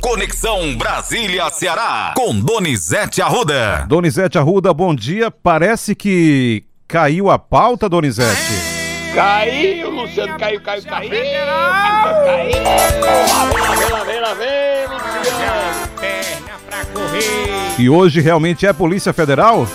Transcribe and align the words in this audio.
Conexão 0.00 0.76
Brasília-Ceará, 0.76 2.14
com 2.16 2.38
Donizete 2.40 3.20
Arruda. 3.20 3.84
Donizete 3.86 4.38
Arruda, 4.38 4.72
bom 4.72 4.94
dia. 4.94 5.30
Parece 5.30 5.94
que 5.94 6.64
caiu 6.88 7.30
a 7.30 7.38
pauta, 7.38 7.88
Donizete. 7.88 8.70
Caiu, 9.14 9.90
Luciano, 9.90 10.38
caiu, 10.38 10.60
caiu, 10.62 10.82
caiu. 10.84 11.10
Caiu, 11.10 12.24
caiu. 12.24 12.62
Lá 12.64 13.74
vem, 13.76 13.90
lá 13.90 14.04
vem, 14.04 14.20
lá 14.20 14.34
vem, 14.34 14.86
Luciano. 14.88 15.90
Perna 16.00 16.58
pra 16.66 16.84
correr. 16.86 17.74
E 17.78 17.90
hoje 17.90 18.20
realmente 18.20 18.66
é 18.66 18.72
Polícia 18.72 19.12
Federal? 19.12 19.66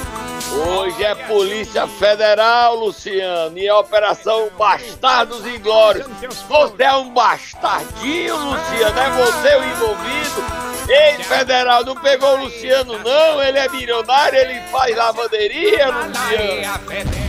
Polícia 1.27 1.87
Federal, 1.87 2.75
Luciano, 2.75 3.57
e 3.57 3.67
a 3.67 3.79
Operação 3.79 4.49
Bastardos 4.57 5.45
Inglórios. 5.45 6.05
Você 6.47 6.83
é 6.83 6.93
um 6.93 7.13
bastardinho, 7.13 8.35
Luciano, 8.35 8.99
é 8.99 9.09
você 9.11 9.55
o 9.55 9.63
envolvido. 9.63 10.65
Ei, 10.87 11.23
Federal, 11.23 11.83
não 11.83 11.95
pegou 11.95 12.37
o 12.37 12.43
Luciano, 12.43 12.99
não, 12.99 13.41
ele 13.41 13.57
é 13.57 13.67
milionário, 13.69 14.37
ele 14.37 14.59
faz 14.71 14.95
lavanderia, 14.95 15.87
Luciano. 15.87 17.25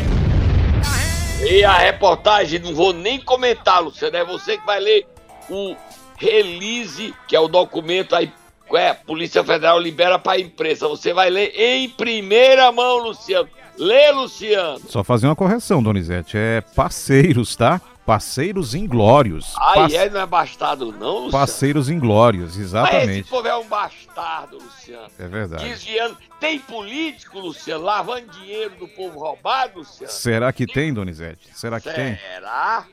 E 1.48 1.64
a 1.64 1.78
reportagem, 1.78 2.58
não 2.58 2.74
vou 2.74 2.92
nem 2.92 3.20
comentar, 3.20 3.82
Luciano, 3.82 4.16
é 4.16 4.24
você 4.24 4.58
que 4.58 4.66
vai 4.66 4.80
ler 4.80 5.06
o 5.48 5.74
release, 6.16 7.14
que 7.26 7.36
é 7.36 7.40
o 7.40 7.48
documento 7.48 8.14
aí 8.14 8.32
é, 8.74 8.94
Polícia 8.94 9.44
Federal 9.44 9.78
libera 9.78 10.18
para 10.18 10.32
a 10.32 10.40
imprensa. 10.40 10.88
Você 10.88 11.12
vai 11.12 11.30
ler 11.30 11.52
em 11.54 11.88
primeira 11.88 12.72
mão, 12.72 12.98
Luciano. 12.98 13.48
Lê, 13.78 14.10
Luciano. 14.10 14.80
Só 14.88 15.04
fazer 15.04 15.26
uma 15.26 15.36
correção, 15.36 15.82
Donizete. 15.82 16.36
É 16.36 16.60
parceiros, 16.74 17.54
tá? 17.56 17.80
Parceiros 18.06 18.74
inglórios. 18.74 19.52
Aí 19.58 19.74
Pac- 19.82 19.94
é, 19.94 20.10
não 20.10 20.20
é 20.20 20.26
bastardo, 20.26 20.92
não, 20.92 21.08
Luciano. 21.24 21.30
Parceiros 21.32 21.90
inglórios, 21.90 22.44
Mas 22.44 22.52
esse 22.54 22.60
exatamente. 22.62 23.28
povo 23.28 23.48
é 23.48 23.56
um 23.56 23.66
bastardo, 23.66 24.58
Luciano. 24.58 25.08
É 25.18 25.26
verdade. 25.26 25.64
Desviando. 25.68 26.16
Tem 26.38 26.58
político, 26.60 27.40
Luciano, 27.40 27.82
lavando 27.84 28.28
dinheiro 28.32 28.76
do 28.78 28.86
povo 28.88 29.18
roubado, 29.18 29.80
Luciano? 29.80 30.12
Será 30.12 30.52
que 30.52 30.66
tem, 30.66 30.94
Donizete? 30.94 31.48
Será 31.54 31.80
que 31.80 31.90
tem? 31.92 32.16
Será? 32.16 32.86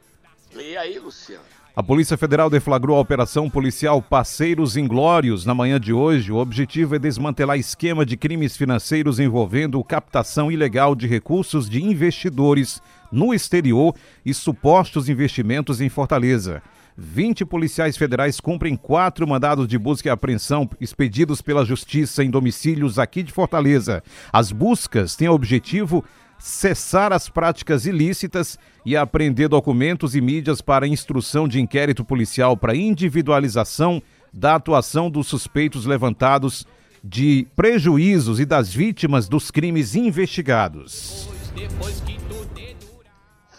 Lê 0.54 0.76
aí, 0.78 0.98
Luciano. 0.98 1.44
A 1.76 1.82
Polícia 1.82 2.16
Federal 2.16 2.52
deflagrou 2.52 2.96
a 2.96 3.00
Operação 3.00 3.50
Policial 3.50 4.00
Parceiros 4.00 4.78
Inglórios 4.78 5.44
na 5.44 5.56
manhã 5.56 5.80
de 5.80 5.92
hoje. 5.92 6.32
O 6.32 6.36
objetivo 6.36 6.96
é 6.96 7.00
desmantelar 7.00 7.58
esquema 7.58 8.06
de 8.06 8.16
crimes 8.16 8.56
financeiros 8.56 9.20
envolvendo 9.20 9.84
captação 9.84 10.52
ilegal 10.52 10.94
de 10.94 11.08
recursos 11.08 11.68
de 11.68 11.84
investidores 11.84 12.80
no 13.12 13.34
exterior 13.34 13.96
e 14.24 14.36
supostos 14.36 15.10
investimentos 15.10 15.82
em 15.82 15.90
Fortaleza. 15.90 16.62
20 16.96 17.44
policiais 17.46 17.98
federais 17.98 18.40
cumprem 18.40 18.76
quatro 18.76 19.28
mandados 19.28 19.68
de 19.68 19.80
busca 19.80 20.10
e 20.10 20.12
apreensão 20.12 20.70
expedidos 20.80 21.42
pela 21.42 21.66
Justiça 21.66 22.24
em 22.24 22.30
domicílios 22.30 23.00
aqui 23.00 23.24
de 23.24 23.32
Fortaleza. 23.32 24.04
As 24.32 24.52
buscas 24.52 25.16
têm 25.16 25.28
o 25.28 25.34
objetivo 25.34 26.06
cessar 26.44 27.14
as 27.14 27.30
práticas 27.30 27.86
ilícitas 27.86 28.60
e 28.86 28.98
apreender 28.98 29.48
documentos 29.48 30.14
e 30.14 30.20
mídias 30.20 30.60
para 30.60 30.86
instrução 30.86 31.48
de 31.48 31.62
inquérito 31.62 32.04
policial 32.04 32.58
para 32.58 32.76
individualização 32.76 34.04
da 34.34 34.56
atuação 34.56 35.10
dos 35.10 35.26
suspeitos 35.26 35.86
levantados 35.86 36.68
de 37.02 37.48
prejuízos 37.56 38.42
e 38.42 38.46
das 38.46 38.74
vítimas 38.74 39.30
dos 39.30 39.50
crimes 39.50 39.96
investigados. 39.96 41.30
É. 41.56 42.76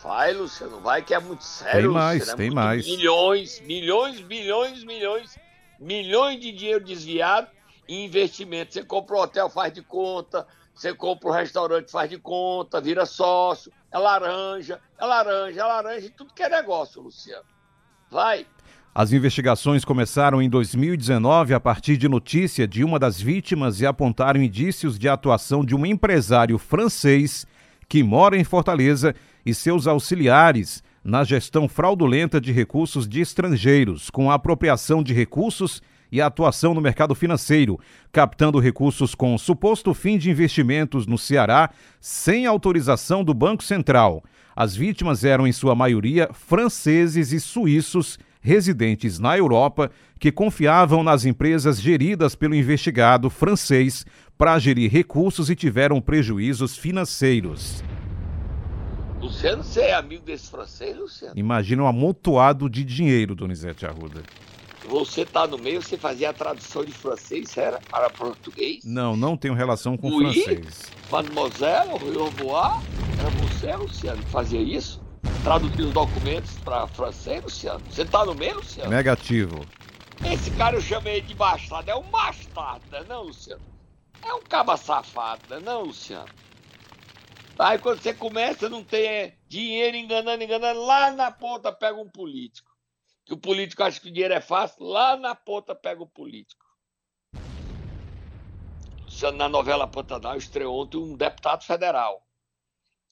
Vai, 0.03 0.35
Luciano, 0.35 0.79
vai 0.81 1.01
que 1.01 1.15
é 1.15 1.19
muito 1.19 1.43
sério. 1.43 1.85
Tem 1.85 1.91
mais, 1.91 2.19
Luciano, 2.19 2.35
é 2.35 2.37
tem 2.37 2.51
muito 2.51 2.55
mais. 2.55 2.87
Milhões, 2.87 3.63
milhões, 3.63 4.21
milhões, 4.21 4.85
milhões, 4.85 5.39
milhões 5.81 6.39
de 6.39 6.53
dinheiro 6.53 6.85
desviado 6.85 7.49
em 7.89 8.05
investimento. 8.05 8.75
Você 8.75 8.83
compra 8.83 9.17
um 9.17 9.21
hotel, 9.21 9.49
faz 9.49 9.73
de 9.73 9.81
conta. 9.81 10.47
Você 10.75 10.93
compra 10.93 11.29
um 11.29 11.33
restaurante, 11.33 11.91
faz 11.91 12.11
de 12.11 12.19
conta, 12.19 12.81
vira 12.81 13.07
sócio. 13.07 13.73
É 13.93 13.99
laranja, 13.99 14.81
é 14.99 15.05
laranja, 15.05 15.61
é 15.61 15.65
laranja, 15.65 16.11
tudo 16.17 16.35
que 16.35 16.43
é 16.43 16.49
negócio, 16.49 17.01
Luciano. 17.01 17.45
Vai. 18.11 18.47
As 18.93 19.13
investigações 19.13 19.85
começaram 19.85 20.43
em 20.43 20.49
2019 20.49 21.55
a 21.55 21.61
partir 21.61 21.97
de 21.97 22.09
notícia 22.09 22.67
de 22.67 22.85
uma 22.85 22.99
das 22.99 23.21
vítimas 23.21 23.81
e 23.81 23.87
apontaram 23.87 24.43
indícios 24.43 24.99
de 24.99 25.09
atuação 25.09 25.65
de 25.65 25.75
um 25.75 25.87
empresário 25.87 26.59
francês 26.59 27.47
que 27.89 28.03
mora 28.03 28.37
em 28.37 28.45
Fortaleza 28.45 29.15
e 29.45 29.55
seus 29.55 29.87
auxiliares 29.87 30.83
na 31.03 31.23
gestão 31.23 31.69
fraudulenta 31.69 32.41
de 32.41 32.51
recursos 32.51 33.07
de 33.07 33.21
estrangeiros, 33.21 34.11
com 34.11 34.31
a 34.31 34.35
apropriação 34.35 35.03
de 35.03 35.13
recursos 35.13 35.83
e 36.15 36.21
atuação 36.21 36.73
no 36.75 36.81
mercado 36.81 37.13
financeiro, 37.13 37.77
captando 38.13 38.61
recursos 38.61 39.17
com 39.17 39.37
suposto 39.37 39.93
fim 39.93 40.17
de 40.17 40.31
investimentos 40.31 41.09
no 41.09 41.19
Ceará 41.19 41.71
sem 42.01 42.47
autorização 42.47 43.25
do 43.25 43.35
Banco 43.35 43.65
Central. 43.65 44.23
As 44.55 44.77
vítimas 44.77 45.25
eram, 45.25 45.45
em 45.45 45.51
sua 45.51 45.75
maioria, 45.75 46.31
franceses 46.33 47.33
e 47.33 47.41
suíços 47.41 48.17
residentes 48.41 49.19
na 49.19 49.37
Europa 49.37 49.91
que 50.21 50.31
confiavam 50.31 51.03
nas 51.03 51.25
empresas 51.25 51.81
geridas 51.81 52.37
pelo 52.37 52.55
investigado 52.55 53.29
francês 53.29 54.07
para 54.39 54.57
gerir 54.61 54.93
recursos 54.93 55.51
e 55.51 55.57
tiveram 55.57 56.01
prejuízos 56.01 56.77
financeiros. 56.77 57.83
Luciano, 59.21 59.65
você 59.65 59.81
é 59.81 59.95
amigo 59.95 60.25
desse 60.25 60.49
francês, 60.49 60.97
Luciano? 60.97 61.35
Imagina 61.35 61.83
um 61.83 61.87
amontoado 61.89 62.71
de 62.71 62.85
dinheiro, 62.85 63.35
Donizete 63.35 63.85
Arruda. 63.85 64.23
Você 64.87 65.25
tá 65.25 65.47
no 65.47 65.59
meio, 65.59 65.83
você 65.83 65.97
fazia 65.97 66.31
a 66.31 66.33
tradução 66.33 66.85
de 66.85 66.93
francês, 66.93 67.57
era 67.57 67.81
para 67.91 68.11
português? 68.11 68.85
Não, 68.85 69.17
não 69.17 69.37
tenho 69.37 69.55
relação 69.55 69.97
com 69.97 70.09
Oui? 70.09 70.33
francês. 70.33 70.93
Mademoiselle, 71.11 71.91
au 71.91 71.99
revoir. 71.99 72.83
Era 73.19 73.31
você, 73.31 73.75
Luciano, 73.75 74.23
que 74.23 74.31
fazia 74.31 74.61
isso? 74.61 75.03
Traduzir 75.43 75.83
os 75.83 75.93
documentos 75.93 76.53
para 76.59 76.87
francês, 76.89 77.43
Luciano? 77.43 77.81
Você 77.91 78.05
tá 78.05 78.25
no 78.27 78.35
meio, 78.35 78.57
Luciano? 78.57 78.91
Negativo. 78.91 79.67
Esse 80.25 80.51
cara 80.53 80.77
eu 80.77 80.81
chamei 80.81 81.21
de 81.21 81.35
bastardo. 81.35 81.91
É 81.91 81.95
um 81.95 82.11
bastardo, 82.11 82.85
não 82.91 82.99
é 82.99 83.05
não, 83.05 83.23
Luciano? 83.25 83.63
É 84.23 84.35
um 84.35 84.43
caba 84.43 84.77
safado, 84.77 85.43
não 85.49 85.57
é 85.57 85.61
não, 85.61 85.83
Luciano? 85.85 86.29
Aí 87.59 87.79
quando 87.79 88.03
você 88.03 88.13
começa, 88.13 88.69
não 88.69 88.83
tem 88.83 89.07
é, 89.07 89.35
dinheiro 89.49 89.97
enganando, 89.97 90.43
enganando, 90.43 90.85
lá 90.85 91.11
na 91.13 91.31
ponta 91.31 91.73
pega 91.73 91.97
um 91.97 92.09
político. 92.09 92.74
Que 93.25 93.33
o 93.33 93.39
político 93.39 93.83
acha 93.83 94.01
que 94.01 94.09
o 94.09 94.13
dinheiro 94.13 94.35
é 94.35 94.41
fácil, 94.41 94.85
lá 94.85 95.17
na 95.17 95.35
ponta 95.35 95.75
pega 95.75 96.03
o 96.03 96.07
político. 96.07 96.65
Luciano, 99.03 99.39
na 99.39 99.49
novela 99.49 99.87
Pantanal, 99.87 100.37
estreou 100.37 100.83
ontem 100.83 100.99
um 100.99 101.17
deputado 101.17 101.65
federal. 101.65 102.27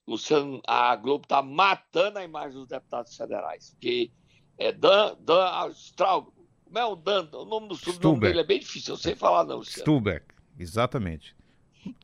Luciano, 0.07 0.61
a 0.67 0.95
Globo 0.97 1.27
tá 1.27 1.41
matando 1.43 2.19
a 2.19 2.25
imagem 2.25 2.59
dos 2.59 2.69
deputados 2.69 3.17
federais. 3.17 3.71
Porque 3.71 4.11
é 4.59 4.73
Dan, 4.73 5.17
Dan 5.21 5.71
Straub. 5.71 6.29
Como 6.65 6.79
é 6.79 6.85
o 6.85 6.97
Dan? 6.97 7.29
O 7.33 7.45
nome 7.45 7.69
do 7.69 7.77
sobrenome 7.77 8.21
dele 8.21 8.41
é 8.41 8.45
bem 8.45 8.59
difícil, 8.59 8.95
eu 8.95 8.99
sei 8.99 9.15
falar 9.15 9.45
não, 9.45 9.59
Luciano. 9.59 9.83
Stubeck, 9.83 10.27
exatamente. 10.59 11.37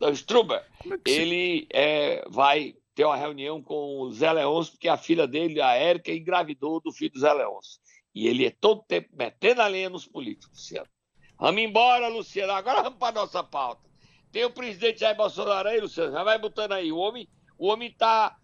Dan 0.01 0.13
Struber. 0.13 0.65
É 0.85 1.11
Ele 1.11 1.67
é, 1.73 2.25
vai 2.29 2.75
ter 2.95 3.05
uma 3.05 3.17
reunião 3.17 3.63
com 3.63 4.01
o 4.01 4.13
Zé 4.13 4.33
Leôncio, 4.33 4.73
porque 4.73 4.89
a 4.89 4.97
filha 4.97 5.27
dele, 5.27 5.61
a 5.61 5.73
Érica, 5.75 6.13
engravidou 6.13 6.81
do 6.81 6.93
filho 6.93 7.13
do 7.13 7.21
Zé 7.21 7.33
Leôncio. 7.33 7.81
E 8.19 8.27
ele 8.27 8.45
é 8.45 8.51
todo 8.51 8.83
tempo 8.83 9.11
metendo 9.13 9.63
a 9.63 9.69
lenha 9.69 9.89
nos 9.89 10.05
políticos, 10.05 10.59
Luciano. 10.59 10.89
Vamos 11.39 11.63
embora, 11.63 12.09
Luciano. 12.09 12.53
Agora 12.53 12.83
vamos 12.83 12.99
para 12.99 13.15
nossa 13.15 13.45
pauta. 13.45 13.89
Tem 14.33 14.45
o 14.45 14.51
presidente 14.51 14.99
Jair 14.99 15.17
Bolsonaro 15.17 15.69
aí, 15.69 15.79
Luciano. 15.79 16.11
Já 16.11 16.25
vai 16.25 16.37
botando 16.37 16.73
aí. 16.73 16.91
O 16.91 16.97
homem, 16.97 17.29
o 17.57 17.69
homem 17.69 17.93
tá. 17.93 18.37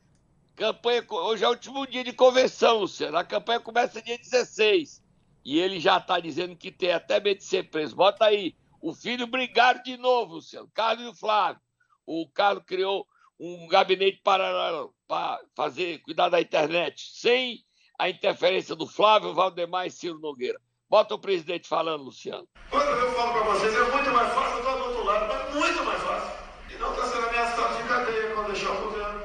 Campanha, 0.55 1.05
hoje 1.11 1.43
é 1.43 1.49
o 1.49 1.51
último 1.51 1.85
dia 1.89 2.05
de 2.05 2.13
convenção, 2.13 2.79
Luciano. 2.79 3.17
A 3.17 3.25
campanha 3.25 3.59
começa 3.59 4.01
dia 4.01 4.17
16. 4.17 5.03
E 5.45 5.59
ele 5.59 5.81
já 5.81 5.97
está 5.97 6.21
dizendo 6.21 6.55
que 6.55 6.71
tem 6.71 6.93
até 6.93 7.19
medo 7.19 7.39
de 7.39 7.45
ser 7.45 7.69
preso. 7.69 7.97
Bota 7.97 8.27
aí. 8.27 8.55
O 8.81 8.95
filho 8.95 9.27
brigaram 9.27 9.83
de 9.83 9.97
novo, 9.97 10.35
Luciano. 10.35 10.71
Carlos 10.73 11.05
e 11.05 11.09
o 11.09 11.15
Flávio. 11.17 11.61
O 12.07 12.29
Carlos 12.29 12.63
criou 12.65 13.09
um 13.41 13.67
gabinete 13.67 14.21
paralelo 14.23 14.95
para 15.09 15.41
fazer, 15.57 15.99
cuidar 16.03 16.29
da 16.29 16.41
internet, 16.41 17.11
sem 17.13 17.64
a 17.99 18.09
interferência 18.09 18.75
do 18.75 18.87
Flávio, 18.87 19.35
Valdemar 19.35 19.87
e 19.87 19.91
Ciro 19.91 20.19
Nogueira. 20.19 20.59
Bota 20.89 21.15
o 21.15 21.19
presidente 21.19 21.69
falando, 21.69 22.05
Luciano. 22.05 22.47
Quando 22.71 22.89
eu 22.89 23.13
falo 23.13 23.33
para 23.33 23.43
vocês, 23.53 23.75
é 23.75 23.83
muito 23.91 24.11
mais 24.11 24.33
fácil 24.33 24.59
estar 24.59 24.77
do 24.77 24.85
outro 24.85 25.05
lado, 25.05 25.27
mas 25.29 25.55
muito 25.55 25.85
mais 25.85 26.03
fácil. 26.03 26.31
E 26.71 26.75
não 26.75 26.93
está 26.93 27.07
sendo 27.07 27.29
ameaçado 27.29 27.83
de 27.83 27.89
cadeia 27.89 28.35
quando 28.35 28.53
deixar 28.53 28.71
o 28.71 28.83
governo. 28.83 29.23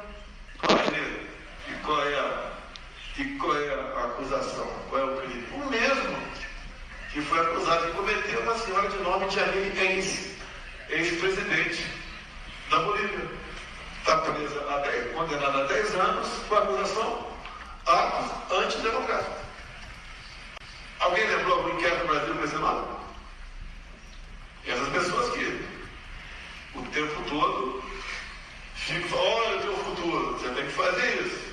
Aí, 0.61 1.27
e 1.67 1.73
qual 1.83 2.01
é 2.01 2.19
a, 2.19 2.51
e 3.17 3.25
qual 3.37 3.55
é 3.55 3.73
a 3.73 4.05
acusação? 4.05 4.67
Qual 4.89 5.01
é 5.01 5.05
o 5.05 5.17
crime? 5.21 5.47
O 5.53 5.69
mesmo 5.69 6.29
que 7.11 7.21
foi 7.21 7.39
acusado 7.39 7.87
de 7.87 7.91
cometer 7.93 8.37
uma 8.39 8.55
senhora 8.55 8.89
de 8.89 8.97
nome 8.99 9.29
Janine 9.29 9.79
Eins, 9.79 10.35
ex-presidente 10.89 11.85
da 12.69 12.79
Bolívia. 12.79 13.29
Está 13.99 14.17
presa, 14.21 14.65
a 14.69 14.77
10, 14.79 15.13
condenada 15.13 15.63
a 15.63 15.67
10 15.67 15.95
anos 15.95 16.27
por 16.47 16.57
acusação 16.59 17.28
atos 17.89 18.51
antidemocráticos. 18.51 19.39
Alguém 20.99 21.27
lembrou 21.27 21.57
algum 21.57 21.77
inquérito 21.77 22.05
no 22.05 22.13
Brasil 22.13 22.35
nesse 22.35 22.55
ano? 22.55 22.99
Essas 24.67 24.89
pessoas 24.89 25.33
que 25.33 25.65
o 26.75 26.81
tempo 26.91 27.21
todo 27.29 27.83
ficam 28.75 29.09
falando, 29.09 29.47
olha 29.47 29.57
o 29.57 29.61
teu 29.61 29.77
futuro, 29.77 30.33
você 30.33 30.49
tem 30.49 30.65
que 30.65 30.71
fazer 30.71 31.21
isso. 31.25 31.49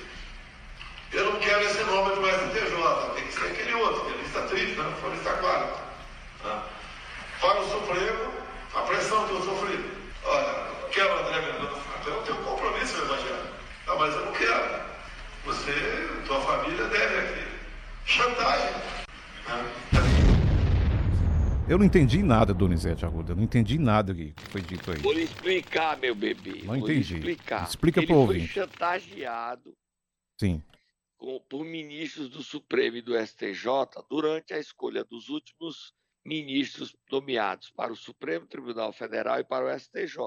Eu 1.13 1.31
não 1.31 1.39
quero 1.39 1.63
esse 1.63 1.83
nome 1.85 2.15
do 2.15 2.27
STJ, 2.27 3.15
tem 3.15 3.25
que 3.25 3.33
ser 3.33 3.47
aquele 3.47 3.73
outro, 3.75 4.05
que 4.05 4.17
lista 4.17 4.41
triste, 4.43 4.75
né? 4.75 4.93
foi 5.01 5.11
lista 5.11 5.31
quarta. 5.33 5.79
Tá? 6.43 6.63
Para 7.39 7.53
né? 7.53 7.59
o 7.61 7.69
Supremo, 7.69 8.33
a 8.75 8.81
pressão 8.81 9.27
que 9.27 9.33
eu 9.33 9.41
sofri. 9.43 9.91
Olha, 10.25 10.67
quero 10.91 11.19
André 11.19 11.41
Mendonça, 11.41 11.81
eu 12.05 12.21
tenho 12.23 12.39
um 12.39 12.43
compromisso 12.43 12.97
evangélico. 12.97 13.47
Tá, 13.85 13.95
mas 13.95 14.13
eu 14.13 14.25
não 14.25 14.31
quero. 14.33 14.86
Você, 15.45 15.71
tua 16.25 16.41
família 16.41 16.87
deve 16.87 17.17
aqui. 17.17 17.47
Chantagem. 18.05 18.97
Eu 21.69 21.77
não 21.77 21.85
entendi 21.85 22.23
nada, 22.23 22.53
Donizete 22.53 23.03
Arruda. 23.03 23.33
Eu 23.33 23.35
não 23.35 23.43
entendi 23.43 23.77
nada 23.77 24.15
que 24.15 24.33
foi 24.49 24.61
dito 24.61 24.89
aí. 24.89 24.99
Vou 24.99 25.11
lhe 25.11 25.23
explicar, 25.23 25.97
meu 25.97 26.15
bebê. 26.15 26.61
Não 26.63 26.67
Vou 26.67 26.77
entendi. 26.77 27.15
Explicar. 27.15 27.67
Explica 27.67 28.01
para 28.01 28.15
o 28.15 28.19
ouvinte. 28.19 28.53
Foi 28.53 28.63
chantageado. 28.63 29.73
Sim. 30.39 30.63
Com, 31.17 31.41
por 31.49 31.65
ministros 31.65 32.29
do 32.29 32.41
Supremo 32.41 32.97
e 32.97 33.01
do 33.01 33.17
STJ 33.17 33.67
durante 34.09 34.53
a 34.53 34.59
escolha 34.59 35.03
dos 35.03 35.27
últimos 35.27 35.93
ministros 36.25 36.95
nomeados 37.11 37.69
para 37.71 37.91
o 37.91 37.97
Supremo 37.97 38.47
Tribunal 38.47 38.93
Federal 38.93 39.39
e 39.39 39.43
para 39.43 39.65
o 39.65 39.79
STJ. 39.79 40.17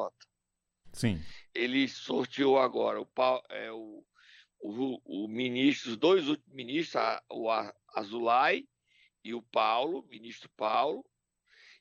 Sim. 0.92 1.22
Ele 1.54 1.88
sorteou 1.88 2.58
agora 2.58 3.00
o, 3.00 3.08
é, 3.50 3.72
o 3.72 4.04
o, 4.60 5.00
o 5.04 5.28
ministro, 5.28 5.90
os 5.90 5.96
dois 5.96 6.28
últimos 6.28 6.54
ministros, 6.54 7.02
o 7.30 7.48
Azulay 7.94 8.68
e 9.24 9.34
o 9.34 9.42
Paulo, 9.42 10.06
ministro 10.08 10.48
Paulo, 10.56 11.04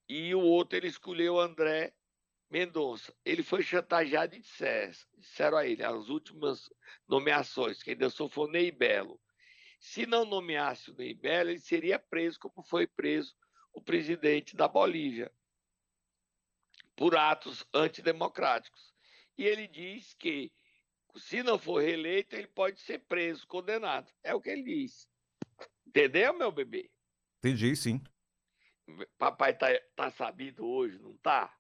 e 0.08 0.34
o 0.34 0.42
outro 0.42 0.78
ele 0.78 0.88
escolheu 0.88 1.40
André 1.40 1.94
Mendonça. 2.50 3.14
Ele 3.24 3.44
foi 3.44 3.62
chantageado 3.62 4.36
e 4.36 4.40
disseram, 4.40 4.92
disseram 5.18 5.58
a 5.58 5.68
ele 5.68 5.84
as 5.84 6.10
últimas 6.10 6.70
nomeações, 7.08 7.84
que 7.84 7.92
ainda 7.92 8.10
só 8.10 8.28
foi 8.28 8.48
o 8.48 8.52
Ney 8.52 8.72
Belo. 8.72 9.22
Se 9.80 10.06
não 10.06 10.26
nomeasse 10.26 10.90
o 10.90 10.96
Ney 10.96 11.14
Belo, 11.14 11.52
ele 11.52 11.60
seria 11.60 12.00
preso, 12.00 12.40
como 12.40 12.64
foi 12.64 12.88
preso 12.88 13.36
o 13.72 13.82
presidente 13.82 14.56
da 14.56 14.68
Bolívia, 14.68 15.32
por 16.96 17.16
atos 17.16 17.66
antidemocráticos. 17.74 18.94
E 19.38 19.46
ele 19.46 19.68
diz 19.68 20.14
que, 20.16 20.52
se 21.16 21.42
não 21.44 21.58
for 21.58 21.82
reeleito, 21.82 22.36
ele 22.36 22.48
pode 22.48 22.80
ser 22.80 23.00
preso, 23.00 23.48
condenado. 23.48 24.12
É 24.24 24.34
o 24.34 24.42
que 24.42 24.50
ele 24.50 24.64
diz. 24.64 25.08
Entendeu, 25.88 26.38
meu 26.38 26.52
bebê? 26.52 26.90
Entendi, 27.40 27.76
sim. 27.76 28.02
Papai 29.18 29.58
tá, 29.58 29.68
tá 29.96 30.12
sabido 30.12 30.66
hoje, 30.66 31.00
não 31.00 31.16
tá? 31.18 31.56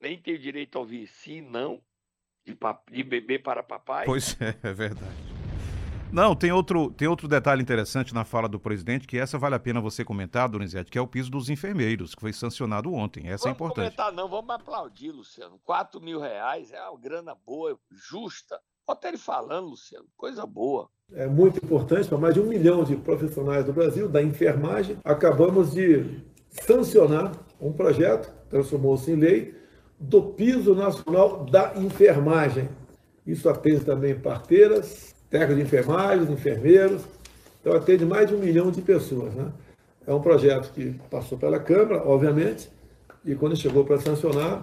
Nem 0.00 0.20
tem 0.20 0.34
o 0.34 0.38
direito 0.38 0.76
a 0.76 0.80
ouvir 0.80 1.06
sim, 1.06 1.40
não, 1.40 1.82
de, 2.44 2.56
de 2.90 3.02
bebê 3.02 3.38
para 3.38 3.62
papai. 3.62 4.04
Pois 4.04 4.38
é, 4.40 4.48
é 4.62 4.72
verdade. 4.72 5.33
Não, 6.14 6.36
tem 6.36 6.52
outro, 6.52 6.92
tem 6.92 7.08
outro 7.08 7.26
detalhe 7.26 7.60
interessante 7.60 8.14
na 8.14 8.24
fala 8.24 8.48
do 8.48 8.60
presidente, 8.60 9.04
que 9.04 9.18
essa 9.18 9.36
vale 9.36 9.56
a 9.56 9.58
pena 9.58 9.80
você 9.80 10.04
comentar, 10.04 10.48
Donizete, 10.48 10.88
que 10.88 10.96
é 10.96 11.00
o 11.00 11.08
piso 11.08 11.28
dos 11.28 11.50
enfermeiros, 11.50 12.14
que 12.14 12.20
foi 12.20 12.32
sancionado 12.32 12.92
ontem. 12.94 13.26
Essa 13.26 13.48
é 13.48 13.52
vamos 13.52 13.56
importante. 13.56 13.96
comentar, 13.96 14.12
não, 14.12 14.28
vamos 14.28 14.54
aplaudir, 14.54 15.10
Luciano. 15.10 15.58
4 15.64 16.00
mil 16.00 16.20
reais 16.20 16.70
é 16.70 16.80
uma 16.88 17.00
grana 17.00 17.34
boa, 17.44 17.76
justa. 17.90 18.60
Bota 18.86 19.08
ele 19.08 19.18
falando, 19.18 19.70
Luciano, 19.70 20.06
coisa 20.16 20.46
boa. 20.46 20.88
é 21.12 21.26
muito 21.26 21.56
importante 21.56 22.08
para 22.08 22.16
mais 22.16 22.32
de 22.32 22.38
um 22.38 22.46
milhão 22.46 22.84
de 22.84 22.94
profissionais 22.94 23.64
do 23.64 23.72
Brasil, 23.72 24.08
da 24.08 24.22
enfermagem. 24.22 24.96
Acabamos 25.02 25.72
de 25.72 26.22
sancionar 26.48 27.32
um 27.60 27.72
projeto, 27.72 28.32
transformou-se 28.48 29.10
em 29.10 29.16
lei, 29.16 29.60
do 29.98 30.22
piso 30.22 30.76
nacional 30.76 31.44
da 31.44 31.72
enfermagem. 31.74 32.68
Isso 33.26 33.48
atende 33.48 33.84
também 33.84 34.16
parteiras, 34.16 35.13
técnicos 35.34 35.56
de 35.56 35.62
enfermagem, 35.62 36.32
enfermeiros. 36.32 37.02
Então 37.60 37.72
atende 37.72 38.06
mais 38.06 38.28
de 38.28 38.36
um 38.36 38.38
milhão 38.38 38.70
de 38.70 38.80
pessoas. 38.80 39.34
Né? 39.34 39.46
É 40.06 40.14
um 40.14 40.20
projeto 40.20 40.72
que 40.72 40.94
passou 41.10 41.36
pela 41.36 41.58
Câmara, 41.58 42.06
obviamente, 42.06 42.70
e 43.24 43.34
quando 43.34 43.56
chegou 43.56 43.84
para 43.84 43.98
sancionar, 43.98 44.62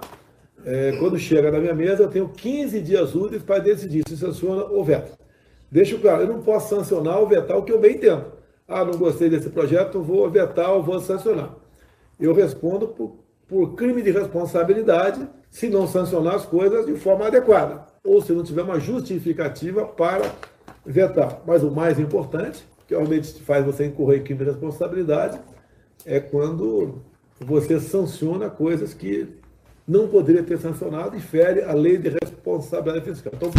é, 0.63 0.93
quando 0.97 1.19
chega 1.19 1.51
na 1.51 1.59
minha 1.59 1.73
mesa, 1.73 2.03
eu 2.03 2.07
tenho 2.07 2.29
15 2.29 2.79
dias 2.79 3.13
úteis 3.13 3.43
para 3.43 3.59
decidir 3.59 4.03
se 4.07 4.15
sanciona 4.15 4.63
ou 4.63 4.81
veta. 4.85 5.11
Deixo 5.69 5.99
claro, 5.99 6.21
eu 6.21 6.27
não 6.27 6.41
posso 6.41 6.73
sancionar 6.73 7.19
ou 7.19 7.27
vetar 7.27 7.57
o 7.57 7.63
que 7.63 7.71
eu 7.73 7.79
bem 7.79 7.95
entendo. 7.95 8.25
Ah, 8.65 8.85
não 8.85 8.97
gostei 8.97 9.29
desse 9.29 9.49
projeto, 9.49 10.01
vou 10.01 10.29
vetar 10.29 10.71
ou 10.71 10.81
vou 10.81 11.01
sancionar. 11.01 11.53
Eu 12.17 12.33
respondo 12.33 12.87
por, 12.87 13.17
por 13.45 13.75
crime 13.75 14.01
de 14.01 14.11
responsabilidade 14.11 15.27
se 15.49 15.67
não 15.67 15.85
sancionar 15.85 16.35
as 16.35 16.45
coisas 16.45 16.85
de 16.85 16.95
forma 16.95 17.27
adequada, 17.27 17.85
ou 18.05 18.21
se 18.21 18.31
não 18.31 18.43
tiver 18.43 18.61
uma 18.61 18.79
justificativa 18.79 19.83
para 19.85 20.31
vetar. 20.85 21.41
Mas 21.45 21.63
o 21.63 21.71
mais 21.71 21.99
importante, 21.99 22.63
que 22.87 22.93
realmente 22.93 23.41
faz 23.41 23.65
você 23.65 23.85
incorrer 23.85 24.19
em 24.19 24.23
crime 24.23 24.43
de 24.43 24.51
responsabilidade, 24.51 25.39
é 26.05 26.19
quando 26.19 27.01
você 27.39 27.79
sanciona 27.79 28.49
coisas 28.49 28.93
que 28.93 29.27
não 29.87 30.07
poderia 30.07 30.43
ter 30.43 30.59
sancionado 30.59 31.17
e 31.17 31.19
fere 31.19 31.63
a 31.63 31.73
lei 31.73 31.97
de 31.97 32.09
responsabilidade 32.09 33.05
fiscal. 33.05 33.33
Então, 33.35 33.51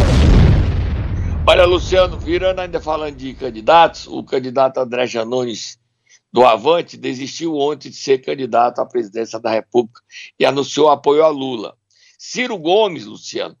Olha, 1.45 1.65
Luciano, 1.65 2.17
virando 2.17 2.59
ainda 2.59 2.79
falando 2.79 3.17
de 3.17 3.33
candidatos, 3.33 4.07
o 4.07 4.23
candidato 4.23 4.77
André 4.77 5.05
Janones 5.05 5.77
do 6.31 6.45
Avante 6.45 6.95
desistiu 6.95 7.55
ontem 7.57 7.89
de 7.89 7.97
ser 7.97 8.19
candidato 8.19 8.79
à 8.79 8.85
presidência 8.85 9.39
da 9.39 9.51
República 9.51 9.99
e 10.39 10.45
anunciou 10.45 10.89
apoio 10.89 11.23
a 11.23 11.27
Lula. 11.27 11.75
Ciro 12.17 12.57
Gomes, 12.57 13.05
Luciano, 13.05 13.57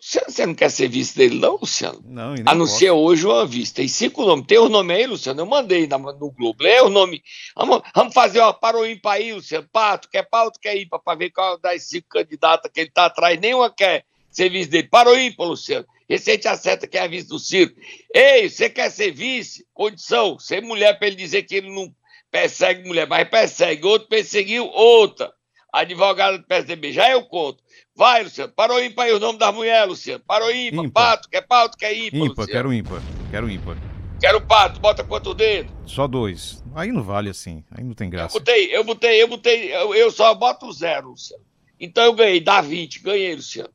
você 0.00 0.20
você 0.26 0.46
não 0.46 0.54
quer 0.54 0.70
ser 0.70 0.88
vice 0.88 1.16
dele, 1.16 1.38
não, 1.38 1.56
Luciano? 1.56 2.00
Não, 2.04 2.32
e 2.34 2.38
nem 2.38 2.44
Anuncia 2.46 2.94
hoje 2.94 3.26
uma 3.26 3.46
vista. 3.46 3.76
Tem 3.76 3.88
cinco 3.88 4.24
nomes. 4.24 4.46
Tem 4.46 4.58
os 4.58 4.70
nomes 4.70 4.96
aí, 4.96 5.06
Luciano? 5.06 5.40
Eu 5.40 5.46
mandei 5.46 5.86
na- 5.86 5.98
no 5.98 6.30
Globo. 6.30 6.62
Lê 6.62 6.80
os 6.80 6.90
nomes. 6.90 7.20
Vamos, 7.54 7.82
vamos 7.94 8.14
fazer 8.14 8.40
uma 8.40 8.52
para 8.54 8.78
o 8.78 8.86
ímpar 8.86 9.14
aí, 9.16 9.32
Luciano. 9.32 9.68
Pato, 9.70 10.08
quer 10.08 10.22
pau, 10.22 10.50
tu 10.50 10.58
quer 10.58 10.76
ímpar, 10.76 11.00
para 11.00 11.18
ver 11.18 11.30
qual 11.30 11.58
das 11.58 11.82
cinco 11.88 12.08
candidatas 12.08 12.70
que 12.72 12.80
ele 12.80 12.88
está 12.88 13.04
atrás. 13.06 13.38
Nenhuma 13.38 13.70
quer 13.70 14.04
ser 14.30 14.48
vice 14.48 14.70
dele. 14.70 14.88
Para 14.88 15.10
o 15.10 15.44
Luciano. 15.44 15.86
Esse 16.08 16.32
aí 16.32 16.38
te 16.38 16.48
acerta 16.48 16.86
que 16.88 16.98
é 16.98 17.02
a 17.02 17.06
vice 17.06 17.28
do 17.28 17.38
Ciro. 17.38 17.72
Ei, 18.12 18.48
você 18.48 18.68
quer 18.68 18.90
ser 18.90 19.12
vice? 19.12 19.64
Condição, 19.72 20.38
ser 20.38 20.60
mulher 20.60 20.98
para 20.98 21.06
ele 21.06 21.16
dizer 21.16 21.44
que 21.44 21.54
ele 21.54 21.70
não 21.70 21.94
persegue 22.30 22.86
mulher, 22.88 23.06
mas 23.06 23.28
persegue. 23.28 23.86
Outro 23.86 24.08
perseguiu 24.08 24.66
outra. 24.66 25.32
Advogada 25.72 26.38
do 26.38 26.44
PSDB. 26.44 26.92
Já 26.92 27.10
eu 27.10 27.22
conto. 27.24 27.62
Vai, 27.94 28.24
Luciano. 28.24 28.52
Parou 28.54 28.82
ímpar 28.82 29.06
aí 29.06 29.12
o 29.12 29.20
nome 29.20 29.38
das 29.38 29.54
mulheres, 29.54 29.88
Luciano. 29.88 30.22
Parou 30.26 30.50
ímpar. 30.50 30.84
Ímpar. 30.84 31.04
Pato, 31.16 31.28
quer 31.28 31.42
pato, 31.46 31.76
quer 31.78 31.92
ímpar, 31.96 32.14
Ímpar, 32.20 32.28
Luciano. 32.28 32.46
quero 32.52 32.72
ímpar. 32.72 33.02
Quero 33.30 33.50
ímpar. 33.50 33.76
Quero 34.20 34.40
pato, 34.42 34.80
bota 34.80 35.02
quanto 35.04 35.32
dedo? 35.32 35.72
Só 35.86 36.06
dois. 36.06 36.62
Aí 36.74 36.92
não 36.92 37.02
vale 37.02 37.30
assim. 37.30 37.64
Aí 37.70 37.82
não 37.82 37.94
tem 37.94 38.06
Eu 38.08 38.10
graça. 38.10 38.38
botei, 38.38 38.74
eu 38.76 38.84
botei, 38.84 39.22
eu 39.22 39.28
botei, 39.28 39.74
eu, 39.74 39.94
eu 39.94 40.10
só 40.10 40.34
boto 40.34 40.70
zero, 40.72 41.10
Luciano. 41.10 41.42
Então 41.78 42.04
eu 42.04 42.12
ganhei, 42.12 42.40
dá 42.40 42.60
20, 42.60 43.00
ganhei, 43.00 43.34
Luciano. 43.36 43.70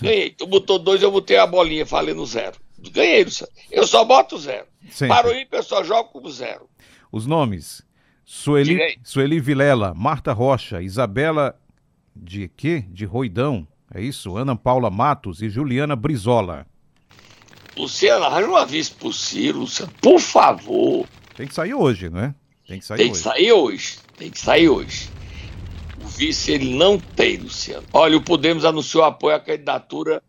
Ganhei. 0.00 0.30
Tu 0.30 0.46
botou 0.46 0.78
dois, 0.78 1.02
eu 1.02 1.10
botei 1.12 1.36
a 1.36 1.46
bolinha, 1.46 1.86
falei 1.86 2.14
no 2.14 2.26
zero. 2.26 2.56
Ganhei, 2.90 3.22
Luciano. 3.24 3.52
Eu 3.70 3.86
só 3.86 4.04
boto 4.04 4.36
zero. 4.38 4.66
Sempre. 4.90 5.14
Para 5.14 5.28
o 5.28 5.34
ímpar, 5.36 5.58
eu 5.60 5.62
só 5.62 5.84
jogo 5.84 6.08
com 6.10 6.28
zero. 6.28 6.68
Os 7.12 7.26
nomes: 7.26 7.82
Sueli. 8.34 8.98
Sueli 9.04 9.38
Vilela, 9.38 9.92
Marta 9.94 10.32
Rocha, 10.32 10.80
Isabela 10.80 11.54
de 12.16 12.48
quê? 12.48 12.82
De 12.88 13.04
Roidão. 13.04 13.68
É 13.94 14.00
isso? 14.00 14.38
Ana 14.38 14.56
Paula 14.56 14.90
Matos 14.90 15.42
e 15.42 15.50
Juliana 15.50 15.94
Brizola. 15.94 16.66
Luciano, 17.76 18.24
arranja 18.24 18.48
uma 18.48 18.64
vice 18.64 18.90
pro 18.90 19.12
Ciro, 19.12 19.60
Luciano. 19.60 19.92
Por 20.00 20.18
favor. 20.18 21.06
Tem 21.36 21.46
que 21.46 21.54
sair 21.54 21.74
hoje, 21.74 22.08
não 22.08 22.20
é? 22.20 22.34
Tem 22.66 22.78
que 22.78 22.86
sair 22.86 22.96
Tem 22.96 23.06
que 23.08 23.12
hoje. 23.12 23.22
sair 23.22 23.52
hoje. 23.52 23.98
Tem 24.16 24.30
que 24.30 24.38
sair 24.38 24.68
hoje. 24.70 25.10
O 26.02 26.06
vice 26.08 26.52
ele 26.52 26.74
não 26.74 26.98
tem, 26.98 27.36
Luciano. 27.36 27.86
Olha, 27.92 28.16
o 28.16 28.22
Podemos 28.22 28.64
anunciou 28.64 29.04
apoio 29.04 29.36
à 29.36 29.40
candidatura 29.40 30.22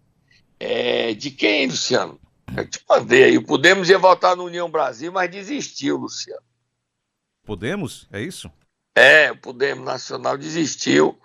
é, 0.60 1.14
de 1.14 1.32
quem, 1.32 1.68
Luciano? 1.68 2.20
Eu 2.56 2.70
te 2.70 2.82
mandei 2.88 3.24
aí. 3.24 3.38
O 3.38 3.46
Podemos 3.46 3.90
ia 3.90 3.98
votar 3.98 4.36
no 4.36 4.44
União 4.44 4.70
Brasil, 4.70 5.10
mas 5.10 5.32
desistiu, 5.32 5.96
Luciano. 5.96 6.44
Podemos? 7.44 8.08
É 8.12 8.22
isso? 8.22 8.52
É, 8.96 9.32
o 9.32 9.38
Podemos 9.38 9.86
Nacional 9.86 10.38
desistiu. 10.38 11.20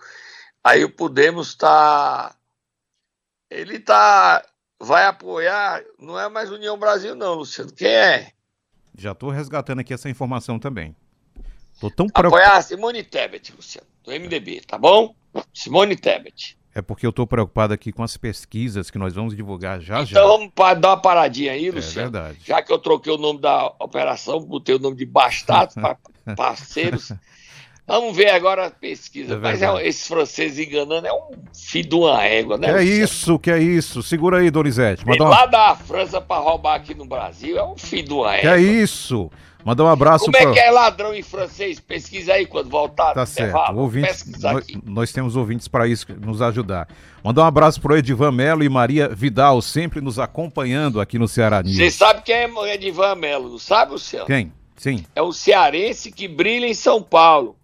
Aí 0.62 0.84
o 0.84 0.90
Podemos 0.90 1.48
está. 1.48 2.34
Ele 3.50 3.76
está. 3.76 4.44
Vai 4.80 5.06
apoiar. 5.06 5.82
Não 5.98 6.18
é 6.18 6.28
mais 6.28 6.50
União 6.50 6.78
Brasil, 6.78 7.14
não, 7.14 7.34
Luciano. 7.34 7.72
Quem 7.72 7.88
é? 7.88 8.32
Já 8.96 9.14
tô 9.14 9.30
resgatando 9.30 9.80
aqui 9.80 9.94
essa 9.94 10.10
informação 10.10 10.58
também. 10.58 10.94
Tô 11.80 11.88
tão 11.88 12.08
preocupado. 12.08 12.28
Apoiar 12.28 12.56
a 12.56 12.62
Simone 12.62 13.04
Tebet, 13.04 13.52
Luciano, 13.54 13.86
do 14.02 14.10
MDB, 14.10 14.62
tá 14.66 14.76
bom? 14.76 15.14
Simone 15.54 15.96
Tebet. 15.96 16.57
É 16.74 16.82
porque 16.82 17.06
eu 17.06 17.12
tô 17.12 17.26
preocupado 17.26 17.72
aqui 17.72 17.90
com 17.90 18.02
as 18.02 18.16
pesquisas 18.16 18.90
que 18.90 18.98
nós 18.98 19.14
vamos 19.14 19.34
divulgar 19.34 19.80
já 19.80 20.04
já. 20.04 20.18
Então 20.20 20.28
vamos 20.28 20.52
dar 20.80 20.90
uma 20.90 20.96
paradinha 20.96 21.52
aí, 21.52 21.68
é 21.68 21.72
Luciano. 21.72 22.10
verdade. 22.10 22.38
Já 22.44 22.62
que 22.62 22.72
eu 22.72 22.78
troquei 22.78 23.12
o 23.12 23.18
nome 23.18 23.40
da 23.40 23.66
operação, 23.80 24.40
botei 24.40 24.74
o 24.74 24.78
nome 24.78 24.96
de 24.96 25.06
Bastados 25.06 25.74
para 25.76 25.96
parceiros. 26.36 27.12
Vamos 27.88 28.14
ver 28.14 28.28
agora 28.28 28.66
a 28.66 28.70
pesquisa. 28.70 29.34
É 29.34 29.38
Mas 29.38 29.62
é, 29.62 29.88
esses 29.88 30.06
franceses 30.06 30.58
enganando 30.58 31.06
é 31.06 31.12
um 31.12 31.30
filho 31.54 31.88
de 31.88 31.94
uma 31.94 32.22
égua, 32.22 32.58
né? 32.58 32.68
Que 32.68 32.78
é 32.78 32.84
isso, 32.84 33.38
que 33.38 33.50
é 33.50 33.58
isso. 33.58 34.02
Segura 34.02 34.40
aí, 34.40 34.50
Donizete. 34.50 35.06
Vem 35.06 35.18
Mandar 35.18 35.26
um... 35.26 35.30
lá 35.30 35.46
da 35.46 35.74
França 35.74 36.20
para 36.20 36.38
roubar 36.38 36.74
aqui 36.74 36.94
no 36.94 37.06
Brasil 37.06 37.58
é 37.58 37.64
um 37.64 37.78
filho 37.78 38.08
de 38.08 38.12
uma 38.12 38.30
Que 38.36 38.46
égua. 38.46 38.56
é 38.58 38.60
isso. 38.60 39.30
Mandar 39.64 39.84
um 39.84 39.88
abraço 39.88 40.26
Como 40.26 40.36
é 40.36 40.42
pra... 40.42 40.52
que 40.52 40.58
é 40.58 40.70
ladrão 40.70 41.14
em 41.14 41.22
francês? 41.22 41.80
Pesquisa 41.80 42.34
aí 42.34 42.46
quando 42.46 42.70
voltar. 42.70 43.14
Tá 43.14 43.26
certo. 43.26 43.56
Ouvintes, 43.74 44.38
nós, 44.40 44.66
nós 44.84 45.12
temos 45.12 45.34
ouvintes 45.34 45.66
para 45.66 45.88
isso, 45.88 46.06
nos 46.20 46.42
ajudar. 46.42 46.88
Mandar 47.24 47.42
um 47.42 47.46
abraço 47.46 47.80
pro 47.80 47.96
Edivan 47.96 48.32
Melo 48.32 48.62
e 48.62 48.68
Maria 48.68 49.08
Vidal, 49.08 49.60
sempre 49.62 50.00
nos 50.00 50.18
acompanhando 50.18 51.00
aqui 51.00 51.18
no 51.18 51.26
Ceará 51.26 51.62
Você 51.62 51.82
News. 51.82 51.94
sabe 51.94 52.22
quem 52.22 52.34
é 52.34 52.74
Edivan 52.74 53.14
Melo, 53.14 53.48
não 53.48 53.58
sabe, 53.58 53.92
Luciano? 53.92 54.26
Quem? 54.26 54.52
Sim. 54.76 55.04
É 55.14 55.22
um 55.22 55.32
cearense 55.32 56.12
que 56.12 56.28
brilha 56.28 56.66
em 56.66 56.74
São 56.74 57.02
Paulo. 57.02 57.57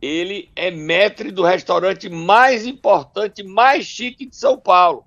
Ele 0.00 0.48
é 0.56 0.70
mestre 0.70 1.30
do 1.30 1.42
restaurante 1.42 2.08
mais 2.08 2.66
importante, 2.66 3.42
mais 3.42 3.84
chique 3.84 4.26
de 4.26 4.34
São 4.36 4.58
Paulo. 4.58 5.04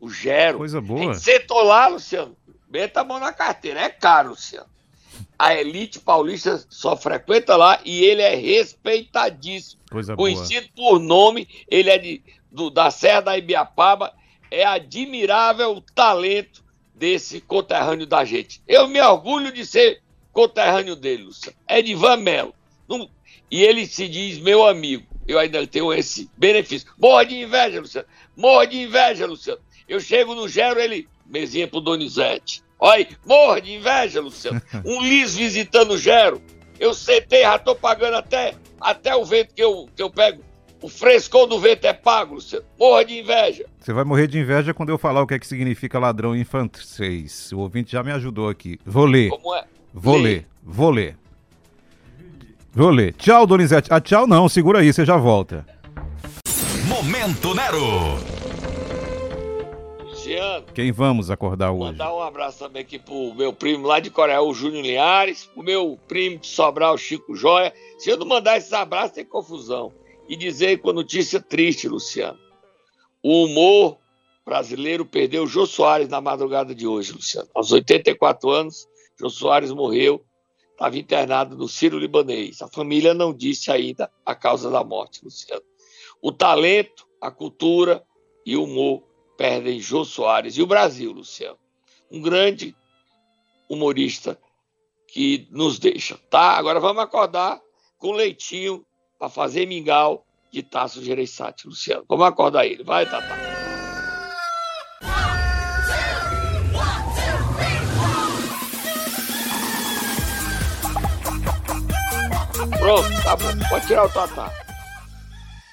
O 0.00 0.08
Gero. 0.10 0.58
Coisa 0.58 0.80
boa. 0.80 1.14
sentou 1.14 1.62
lá, 1.62 1.86
Luciano. 1.88 2.36
Meta 2.70 3.00
a 3.00 3.04
mão 3.04 3.18
na 3.18 3.32
carteira. 3.32 3.80
É 3.80 3.88
caro, 3.88 4.30
Luciano. 4.30 4.66
A 5.38 5.54
elite 5.54 5.98
paulista 5.98 6.64
só 6.68 6.96
frequenta 6.96 7.56
lá 7.56 7.78
e 7.84 8.04
ele 8.04 8.22
é 8.22 8.34
respeitadíssimo. 8.34 9.80
Coisa 9.90 10.16
boa. 10.16 10.28
Conhecido 10.32 10.68
por 10.74 10.98
nome, 10.98 11.48
ele 11.68 11.90
é 11.90 11.98
de, 11.98 12.22
do- 12.50 12.70
da 12.70 12.90
Serra 12.90 13.20
da 13.20 13.38
Ibiapaba. 13.38 14.12
É 14.50 14.64
admirável 14.64 15.72
o 15.76 15.80
talento 15.80 16.64
desse 16.94 17.40
conterrâneo 17.40 18.06
da 18.06 18.24
gente. 18.24 18.62
Eu 18.66 18.88
me 18.88 19.00
orgulho 19.00 19.52
de 19.52 19.66
ser 19.66 20.00
conterrâneo 20.32 20.96
dele, 20.96 21.24
Luciano. 21.24 21.56
É 21.66 21.82
de 21.82 21.94
Van 21.94 22.16
Melo. 22.16 22.54
Não- 22.88 23.08
E 23.50 23.62
ele 23.62 23.86
se 23.86 24.08
diz 24.08 24.38
meu 24.38 24.66
amigo. 24.66 25.04
Eu 25.26 25.38
ainda 25.38 25.66
tenho 25.66 25.92
esse 25.92 26.30
benefício. 26.36 26.88
Morra 26.98 27.24
de 27.24 27.36
inveja, 27.36 27.80
Luciano. 27.80 28.06
Morra 28.36 28.66
de 28.66 28.78
inveja, 28.82 29.26
Luciano. 29.26 29.60
Eu 29.88 30.00
chego 30.00 30.34
no 30.34 30.48
Gero, 30.48 30.78
ele. 30.80 31.08
Mesinha 31.26 31.66
pro 31.66 31.80
Donizete. 31.80 32.62
Olha 32.78 33.08
morra 33.26 33.60
de 33.60 33.72
inveja, 33.74 34.20
Luciano. 34.20 34.60
Um 34.84 35.02
lis 35.02 35.34
visitando 35.34 35.92
o 35.92 35.98
Gero. 35.98 36.40
Eu 36.78 36.92
sentei, 36.94 37.42
já 37.42 37.58
tô 37.58 37.74
pagando 37.74 38.16
até, 38.16 38.54
até 38.80 39.16
o 39.16 39.24
vento 39.24 39.54
que 39.54 39.62
eu, 39.62 39.88
que 39.96 40.02
eu 40.02 40.10
pego. 40.10 40.42
O 40.82 40.88
frescor 40.88 41.46
do 41.46 41.58
vento 41.58 41.86
é 41.86 41.92
pago, 41.92 42.34
Luciano. 42.34 42.64
Morra 42.78 43.04
de 43.04 43.18
inveja. 43.18 43.64
Você 43.80 43.92
vai 43.92 44.04
morrer 44.04 44.28
de 44.28 44.38
inveja 44.38 44.74
quando 44.74 44.90
eu 44.90 44.98
falar 44.98 45.22
o 45.22 45.26
que 45.26 45.34
é 45.34 45.38
que 45.38 45.46
significa 45.46 45.98
ladrão 45.98 46.36
em 46.36 46.44
francês. 46.44 47.50
O 47.52 47.58
ouvinte 47.60 47.92
já 47.92 48.02
me 48.02 48.12
ajudou 48.12 48.48
aqui. 48.48 48.78
Vou 48.84 49.06
ler. 49.06 49.30
Como 49.30 49.54
é? 49.56 49.64
Vou 49.92 50.16
Lê. 50.16 50.22
ler, 50.22 50.46
vou 50.62 50.90
ler. 50.90 51.16
Vou 52.76 52.90
ler. 52.90 53.14
Tchau, 53.14 53.46
Donizete. 53.46 53.88
Ah, 53.90 53.98
tchau 53.98 54.26
não, 54.26 54.50
segura 54.50 54.80
aí, 54.80 54.92
você 54.92 55.02
já 55.02 55.16
volta. 55.16 55.64
Momento 56.86 57.54
Nero. 57.54 57.80
Luciano. 60.04 60.66
Quem 60.74 60.92
vamos 60.92 61.30
acordar 61.30 61.72
hoje? 61.72 61.92
Mandar 61.92 62.14
um 62.14 62.20
abraço 62.20 62.58
também 62.58 62.82
aqui 62.82 62.98
pro 62.98 63.32
meu 63.34 63.50
primo 63.50 63.86
lá 63.86 63.98
de 63.98 64.10
Coreia, 64.10 64.42
o 64.42 64.52
Júnior 64.52 64.84
Linhares, 64.84 65.46
pro 65.46 65.62
meu 65.62 65.98
primo 66.06 66.36
de 66.36 66.48
Sobral, 66.48 66.96
o 66.96 66.98
Chico 66.98 67.34
Joia. 67.34 67.72
Se 67.96 68.10
eu 68.10 68.18
não 68.18 68.26
mandar 68.26 68.58
esses 68.58 68.74
abraços, 68.74 69.12
tem 69.12 69.24
confusão. 69.24 69.90
E 70.28 70.36
dizer 70.36 70.76
com 70.82 70.90
a 70.90 70.92
notícia 70.92 71.40
triste, 71.40 71.88
Luciano. 71.88 72.38
O 73.22 73.46
humor 73.46 73.96
brasileiro 74.44 75.06
perdeu 75.06 75.44
o 75.44 75.46
Jô 75.46 75.64
Soares 75.64 76.10
na 76.10 76.20
madrugada 76.20 76.74
de 76.74 76.86
hoje, 76.86 77.12
Luciano. 77.12 77.48
Aos 77.54 77.72
84 77.72 78.50
anos, 78.50 78.86
Jô 79.18 79.30
Soares 79.30 79.72
morreu, 79.72 80.22
estava 80.76 80.98
internado 80.98 81.56
no 81.56 81.66
Ciro 81.66 81.98
Libanês. 81.98 82.60
A 82.60 82.68
família 82.68 83.14
não 83.14 83.32
disse 83.32 83.72
ainda 83.72 84.12
a 84.24 84.34
causa 84.34 84.70
da 84.70 84.84
morte, 84.84 85.24
Luciano. 85.24 85.62
O 86.20 86.30
talento, 86.30 87.06
a 87.20 87.30
cultura 87.30 88.04
e 88.44 88.56
o 88.56 88.64
humor 88.64 89.02
perdem 89.38 89.80
Jô 89.80 90.04
Soares. 90.04 90.56
E 90.56 90.62
o 90.62 90.66
Brasil, 90.66 91.12
Luciano? 91.12 91.58
Um 92.10 92.20
grande 92.20 92.76
humorista 93.68 94.38
que 95.08 95.48
nos 95.50 95.78
deixa, 95.78 96.18
tá? 96.30 96.52
Agora 96.52 96.78
vamos 96.78 97.02
acordar 97.02 97.60
com 97.98 98.12
leitinho 98.12 98.84
para 99.18 99.30
fazer 99.30 99.66
mingau 99.66 100.26
de 100.52 100.62
Tasso 100.62 101.02
Gereissati, 101.02 101.66
Luciano. 101.66 102.04
Vamos 102.06 102.26
acordar 102.26 102.66
ele. 102.66 102.84
Vai, 102.84 103.08
Tata. 103.08 103.65
Pronto, 112.78 113.08
tá 113.22 113.36
bom. 113.36 113.68
Pode 113.68 113.86
tirar 113.86 114.04
o 114.04 114.12
Tatá. 114.12 114.52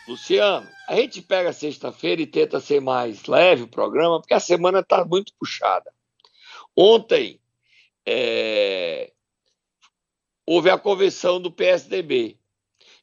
Luciano, 0.07 0.67
a 0.88 0.95
gente 0.95 1.22
pega 1.22 1.53
sexta-feira 1.53 2.22
e 2.22 2.27
tenta 2.27 2.60
ser 2.60 2.81
mais 2.81 3.25
leve 3.25 3.63
o 3.63 3.67
programa, 3.67 4.19
porque 4.19 4.33
a 4.33 4.39
semana 4.39 4.79
está 4.79 5.05
muito 5.05 5.33
puxada. 5.39 5.93
Ontem 6.75 7.39
é, 8.05 9.12
houve 10.45 10.69
a 10.69 10.77
convenção 10.77 11.41
do 11.41 11.51
PSDB 11.51 12.38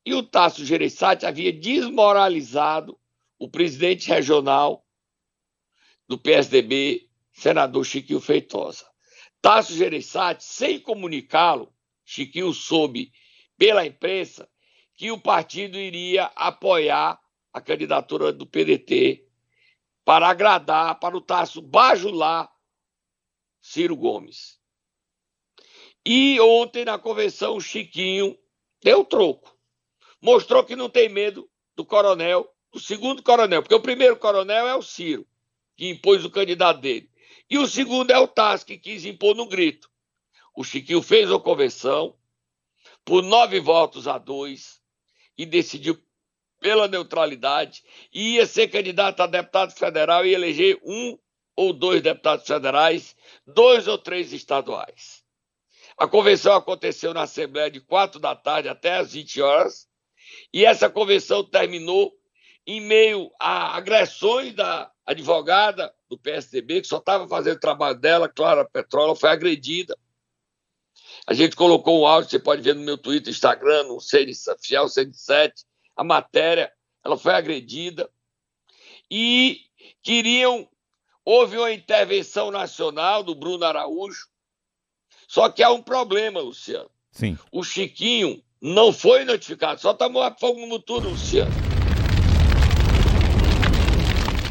e 0.05 0.15
o 0.15 0.23
Tasso 0.23 0.65
Gereissati 0.65 1.27
havia 1.27 1.53
desmoralizado 1.53 2.99
o 3.39 3.49
presidente 3.49 4.09
regional 4.09 4.85
do 6.07 6.19
PSDB, 6.19 7.09
senador 7.33 7.85
Chiquinho 7.85 8.21
Feitosa. 8.21 8.87
Tasso 9.41 9.75
Gereissati, 9.75 10.45
sem 10.45 10.79
comunicá-lo, 10.79 11.73
Chiquinho 12.05 12.53
soube 12.53 13.13
pela 13.61 13.85
imprensa 13.85 14.49
que 14.95 15.11
o 15.11 15.21
partido 15.21 15.77
iria 15.77 16.33
apoiar 16.35 17.21
a 17.53 17.61
candidatura 17.61 18.33
do 18.33 18.47
PDT 18.47 19.29
para 20.03 20.31
agradar, 20.31 20.99
para 20.99 21.15
o 21.15 21.21
Tasso 21.21 21.61
bajular 21.61 22.51
Ciro 23.61 23.95
Gomes. 23.95 24.59
E 26.07 26.41
ontem, 26.41 26.87
na 26.87 26.99
convenção, 26.99 27.55
o 27.57 27.61
Chiquinho 27.61 28.35
deu 28.83 29.05
troco. 29.05 29.55
Mostrou 30.23 30.65
que 30.65 30.75
não 30.75 30.89
tem 30.89 31.11
medo 31.11 31.47
do 31.77 31.85
coronel, 31.85 32.51
do 32.73 32.81
segundo 32.81 33.23
coronel, 33.23 33.61
porque 33.61 33.75
o 33.75 33.83
primeiro 33.83 34.17
coronel 34.17 34.67
é 34.67 34.75
o 34.75 34.81
Ciro, 34.81 35.27
que 35.77 35.91
impôs 35.91 36.25
o 36.25 36.31
candidato 36.31 36.81
dele. 36.81 37.11
E 37.51 37.59
o 37.59 37.67
segundo 37.67 38.11
é 38.11 38.19
o 38.19 38.27
Tasso, 38.27 38.65
que 38.65 38.79
quis 38.79 39.05
impor 39.05 39.37
no 39.37 39.47
grito. 39.47 39.91
O 40.57 40.65
Chiquinho 40.65 41.03
fez 41.03 41.31
a 41.31 41.39
convenção 41.39 42.19
por 43.11 43.25
nove 43.25 43.59
votos 43.59 44.07
a 44.07 44.19
dois 44.19 44.81
e 45.37 45.45
decidiu 45.45 46.01
pela 46.61 46.87
neutralidade 46.87 47.83
e 48.15 48.37
ia 48.37 48.47
ser 48.47 48.69
candidato 48.69 49.21
a 49.21 49.27
deputado 49.27 49.73
federal 49.73 50.25
e 50.25 50.33
eleger 50.33 50.79
um 50.85 51.19
ou 51.57 51.73
dois 51.73 52.01
deputados 52.03 52.47
federais, 52.47 53.17
dois 53.45 53.89
ou 53.89 53.99
três 53.99 54.33
estaduais. 54.33 55.25
A 55.99 56.07
convenção 56.07 56.55
aconteceu 56.55 57.13
na 57.13 57.23
Assembleia 57.23 57.69
de 57.69 57.81
quatro 57.81 58.21
da 58.21 58.37
tarde 58.37 58.69
até 58.69 58.99
às 58.99 59.13
20 59.13 59.43
horas 59.43 59.89
e 60.55 60.65
essa 60.65 60.89
convenção 60.89 61.43
terminou 61.43 62.13
em 62.65 62.81
meio 62.81 63.29
a 63.41 63.77
agressões 63.77 64.55
da 64.55 64.89
advogada 65.05 65.93
do 66.09 66.17
PSDB, 66.17 66.83
que 66.83 66.87
só 66.87 66.99
estava 66.99 67.27
fazendo 67.27 67.57
o 67.57 67.61
trabalho 67.61 67.99
dela, 67.99 68.29
Clara 68.29 68.65
Petrola, 68.65 69.17
foi 69.17 69.31
agredida. 69.31 69.99
A 71.27 71.35
gente 71.35 71.55
colocou 71.55 72.01
um 72.01 72.07
áudio, 72.07 72.31
você 72.31 72.39
pode 72.39 72.63
ver 72.63 72.75
no 72.75 72.83
meu 72.83 72.99
Twitter, 72.99 73.31
Instagram, 73.31 73.85
no 73.85 73.99
Fiel 74.61 74.89
107, 74.89 75.65
a 75.97 76.03
matéria, 76.03 76.73
ela 77.05 77.17
foi 77.17 77.35
agredida. 77.35 78.11
E 79.11 79.61
queriam, 80.03 80.69
houve 81.25 81.57
uma 81.57 81.73
intervenção 81.73 82.51
nacional 82.51 83.23
do 83.23 83.35
Bruno 83.35 83.65
Araújo, 83.65 84.27
só 85.29 85.49
que 85.49 85.63
há 85.63 85.71
um 85.71 85.83
problema, 85.83 86.41
Luciano. 86.41 86.91
Sim. 87.13 87.39
O 87.53 87.63
Chiquinho 87.63 88.43
não 88.61 88.93
foi 88.93 89.25
notificado, 89.25 89.81
só 89.81 89.95
tomou 89.95 90.29
fogo 90.39 90.67
no 90.67 90.79
tudo, 90.79 91.11
Luciano. 91.11 91.51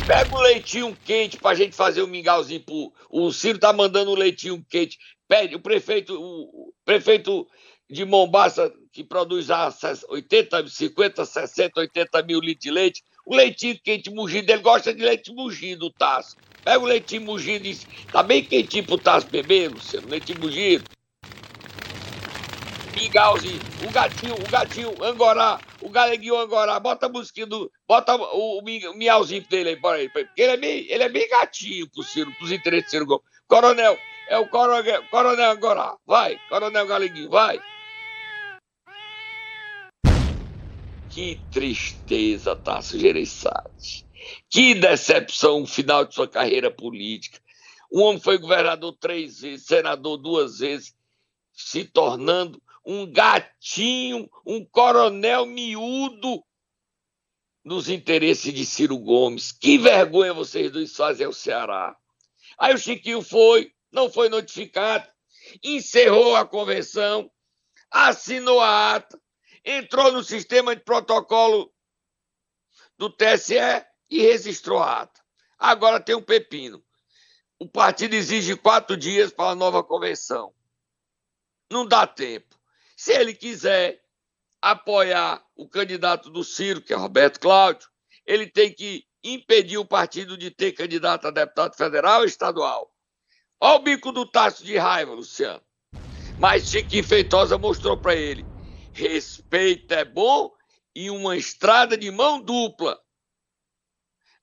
Pega 0.07 0.35
o 0.35 0.41
leitinho 0.41 0.97
quente 1.05 1.38
pra 1.38 1.53
gente 1.53 1.75
fazer 1.75 2.01
o 2.01 2.05
um 2.05 2.07
mingauzinho 2.07 2.61
pro. 2.61 2.91
O 3.11 3.31
Ciro 3.31 3.59
tá 3.59 3.71
mandando 3.71 4.11
um 4.11 4.15
leitinho 4.15 4.65
quente. 4.67 4.97
Pede, 5.29 5.55
o 5.55 5.59
prefeito, 5.59 6.19
o 6.19 6.74
prefeito 6.83 7.48
de 7.88 8.03
Mombaça, 8.03 8.74
que 8.91 9.03
produz 9.03 9.51
a 9.51 9.71
80, 10.09 10.67
50, 10.67 11.24
60, 11.24 11.79
80 11.81 12.24
mil 12.24 12.39
litros 12.39 12.63
de 12.63 12.71
leite, 12.71 13.03
o 13.24 13.36
leitinho 13.36 13.79
quente 13.83 14.09
mugido, 14.09 14.51
ele 14.51 14.63
gosta 14.63 14.91
de 14.91 15.03
leite 15.03 15.31
mugido, 15.31 15.86
o 15.86 15.91
Tasso. 15.91 16.36
Pega 16.63 16.79
o 16.79 16.88
leitinho 16.88 17.21
mugido 17.21 17.67
e 17.67 17.77
tá 18.12 18.24
bem 18.24 18.43
quentinho 18.43 18.83
pro 18.86 18.98
Tasso 18.98 19.27
beber, 19.27 19.71
Luciano, 19.71 20.09
leitinho 20.09 20.39
mugido. 20.39 20.83
Mingauzinho, 23.00 23.62
o 23.88 23.91
gatinho, 23.91 24.33
o 24.33 24.50
gatinho, 24.50 25.03
Angorá, 25.03 25.59
o 25.79 25.89
galeguinho 25.89 26.39
Angorá, 26.39 26.79
bota 26.79 27.05
a 27.05 27.09
musiquinha 27.09 27.45
do. 27.45 27.71
Bota 27.88 28.15
o, 28.15 28.57
o, 28.57 28.59
o 28.62 28.98
miauzinho 28.98 29.45
dele 29.48 29.69
aí, 29.69 29.75
bora 29.75 30.00
aí. 30.00 30.09
Porque 30.09 30.41
ele 30.41 30.53
é 30.53 30.57
bem, 30.57 30.86
ele 30.89 31.03
é 31.03 31.09
bem 31.09 31.29
gatinho 31.29 31.88
pro 31.88 32.01
Ciro, 32.01 32.33
pros 32.39 32.51
interesses 32.51 32.88
do 32.88 32.91
Ciro 32.91 33.05
Gomes. 33.05 33.24
Coronel, 33.48 33.98
é 34.29 34.38
o 34.38 34.48
coronel, 34.48 35.03
coronel 35.09 35.51
Angorá. 35.51 35.98
Vai, 36.05 36.39
coronel 36.48 36.88
Galeguinho, 36.88 37.29
vai. 37.29 37.59
Que 41.09 41.41
tristeza, 41.51 42.55
Tasso 42.55 42.98
Gereissati. 42.98 44.05
Que 44.50 44.75
decepção 44.75 45.65
final 45.65 46.05
de 46.05 46.13
sua 46.13 46.27
carreira 46.27 46.69
política. 46.69 47.41
Um 47.91 48.03
homem 48.03 48.21
foi 48.21 48.38
governador 48.38 48.95
três 49.00 49.41
vezes, 49.41 49.65
senador 49.65 50.17
duas 50.17 50.59
vezes, 50.59 50.95
se 51.51 51.83
tornando 51.83 52.62
um 52.86 53.12
gatinho, 53.12 54.29
um 54.45 54.63
coronel 54.63 55.48
miúdo 55.48 56.43
nos 57.65 57.89
interesses 57.89 58.53
de 58.53 58.63
Ciro 58.63 58.98
Gomes. 59.00 59.51
Que 59.51 59.79
vergonha 59.79 60.33
vocês 60.33 60.71
dois 60.71 60.95
fazem 60.95 61.25
ao 61.25 61.33
Ceará. 61.33 61.98
Aí 62.59 62.75
o 62.75 62.77
Chiquinho 62.77 63.24
foi, 63.24 63.71
não 63.91 64.12
foi 64.12 64.29
notificado, 64.29 65.08
encerrou 65.63 66.36
a 66.36 66.46
convenção 66.46 67.29
assinou 67.91 68.60
a 68.60 68.96
ata, 68.96 69.19
entrou 69.65 70.12
no 70.12 70.24
sistema 70.24 70.75
de 70.75 70.84
protocolo 70.84 71.74
do 72.98 73.10
TSE 73.10 73.55
e 74.10 74.22
registrou 74.22 74.79
a 74.79 75.01
ata. 75.01 75.22
Agora 75.58 76.00
tem 76.00 76.15
um 76.15 76.22
pepino. 76.22 76.84
O 77.58 77.67
partido 77.67 78.13
exige 78.13 78.55
quatro 78.55 78.96
dias 78.96 79.31
para 79.31 79.51
a 79.51 79.55
nova 79.55 79.84
convenção. 79.84 80.53
Não 81.69 81.86
dá 81.86 82.08
tempo. 82.08 82.58
Se 82.96 83.12
ele 83.12 83.34
quiser 83.34 84.01
apoiar 84.62 85.46
o 85.55 85.67
candidato 85.67 86.29
do 86.29 86.43
Ciro, 86.43 86.81
que 86.81 86.93
é 86.93 86.96
Roberto 86.96 87.39
Cláudio, 87.39 87.89
ele 88.25 88.48
tem 88.48 88.74
que 88.74 89.05
impedir 89.24 89.77
o 89.77 89.86
partido 89.86 90.38
de 90.38 90.51
ter 90.51 90.72
candidato 90.72 91.27
a 91.27 91.31
deputado 91.31 91.75
federal 91.75 92.22
ou 92.22 92.25
estadual. 92.25 92.93
Olha 93.62 93.75
o 93.75 93.80
bico 93.80 94.13
do 94.13 94.25
Tasso 94.25 94.63
de 94.63 94.78
raiva, 94.78 95.13
Luciano. 95.13 95.62
Mas 96.39 96.70
Chiquinho 96.70 97.04
Feitosa 97.04 97.58
mostrou 97.58 97.98
para 97.98 98.16
ele: 98.16 98.46
respeito 98.94 99.94
é 99.94 100.06
bom 100.06 100.50
e 100.96 101.10
uma 101.10 101.36
estrada 101.36 101.98
de 101.98 102.10
mão 102.10 102.39
dupla. 102.39 102.98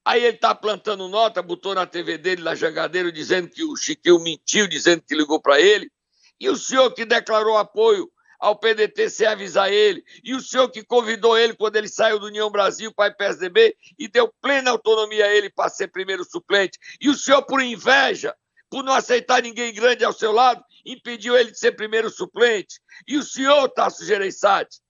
Aí 0.05 0.23
ele 0.23 0.37
tá 0.37 0.55
plantando 0.55 1.09
nota, 1.09 1.43
botou 1.43 1.75
na 1.75 1.87
TV 1.87 2.19
dele, 2.19 2.43
na 2.43 2.55
jangadeiro, 2.55 3.11
dizendo 3.11 3.49
que 3.49 3.65
o 3.65 3.75
Chiquinho 3.75 4.21
mentiu, 4.21 4.69
dizendo 4.69 5.03
que 5.03 5.17
ligou 5.17 5.41
para 5.41 5.59
ele. 5.61 5.91
E 6.39 6.49
o 6.51 6.57
senhor 6.57 6.93
que 6.93 7.07
declarou 7.07 7.57
apoio 7.57 8.09
ao 8.39 8.55
PDT 8.55 9.09
sem 9.09 9.27
avisar 9.27 9.73
ele, 9.73 10.05
e 10.23 10.35
o 10.35 10.41
senhor 10.41 10.71
que 10.71 10.85
convidou 10.85 11.39
ele 11.39 11.55
quando 11.55 11.77
ele 11.77 11.89
saiu 11.89 12.19
do 12.19 12.27
União 12.27 12.51
Brasil 12.51 12.93
para 12.93 13.13
o 13.13 13.17
PSDB 13.17 13.75
e 13.99 14.09
deu 14.09 14.31
plena 14.43 14.71
autonomia 14.71 15.25
a 15.25 15.35
ele 15.35 15.49
para 15.49 15.71
ser 15.71 15.89
primeiro 15.89 16.23
suplente, 16.23 16.79
e 17.01 17.09
o 17.09 17.15
senhor, 17.15 17.43
por 17.43 17.63
inveja, 17.63 18.37
por 18.71 18.83
não 18.83 18.93
aceitar 18.93 19.43
ninguém 19.43 19.73
grande 19.73 20.05
ao 20.05 20.13
seu 20.13 20.33
lado, 20.33 20.65
impediu 20.85 21.37
ele 21.37 21.51
de 21.51 21.59
ser 21.59 21.73
primeiro 21.73 22.11
suplente. 22.11 22.81
E 23.07 23.17
o 23.17 23.23
senhor, 23.23 23.69
Tasso 23.69 24.05
Gereissati, 24.05 24.81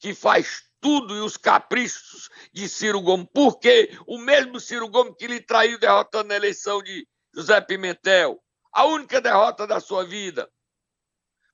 que 0.00 0.14
faz 0.14 0.62
tudo 0.80 1.16
e 1.16 1.20
os 1.20 1.36
caprichos 1.36 2.28
de 2.52 2.68
Ciro 2.68 3.00
Gomes. 3.00 3.26
Porque 3.32 3.96
o 4.06 4.18
mesmo 4.18 4.60
Ciro 4.60 4.88
Gomes 4.88 5.14
que 5.18 5.26
lhe 5.26 5.40
traiu 5.40 5.78
derrotando 5.78 6.28
na 6.28 6.36
eleição 6.36 6.82
de 6.82 7.06
José 7.34 7.60
Pimentel, 7.60 8.42
a 8.72 8.84
única 8.84 9.20
derrota 9.20 9.66
da 9.66 9.80
sua 9.80 10.04
vida. 10.04 10.50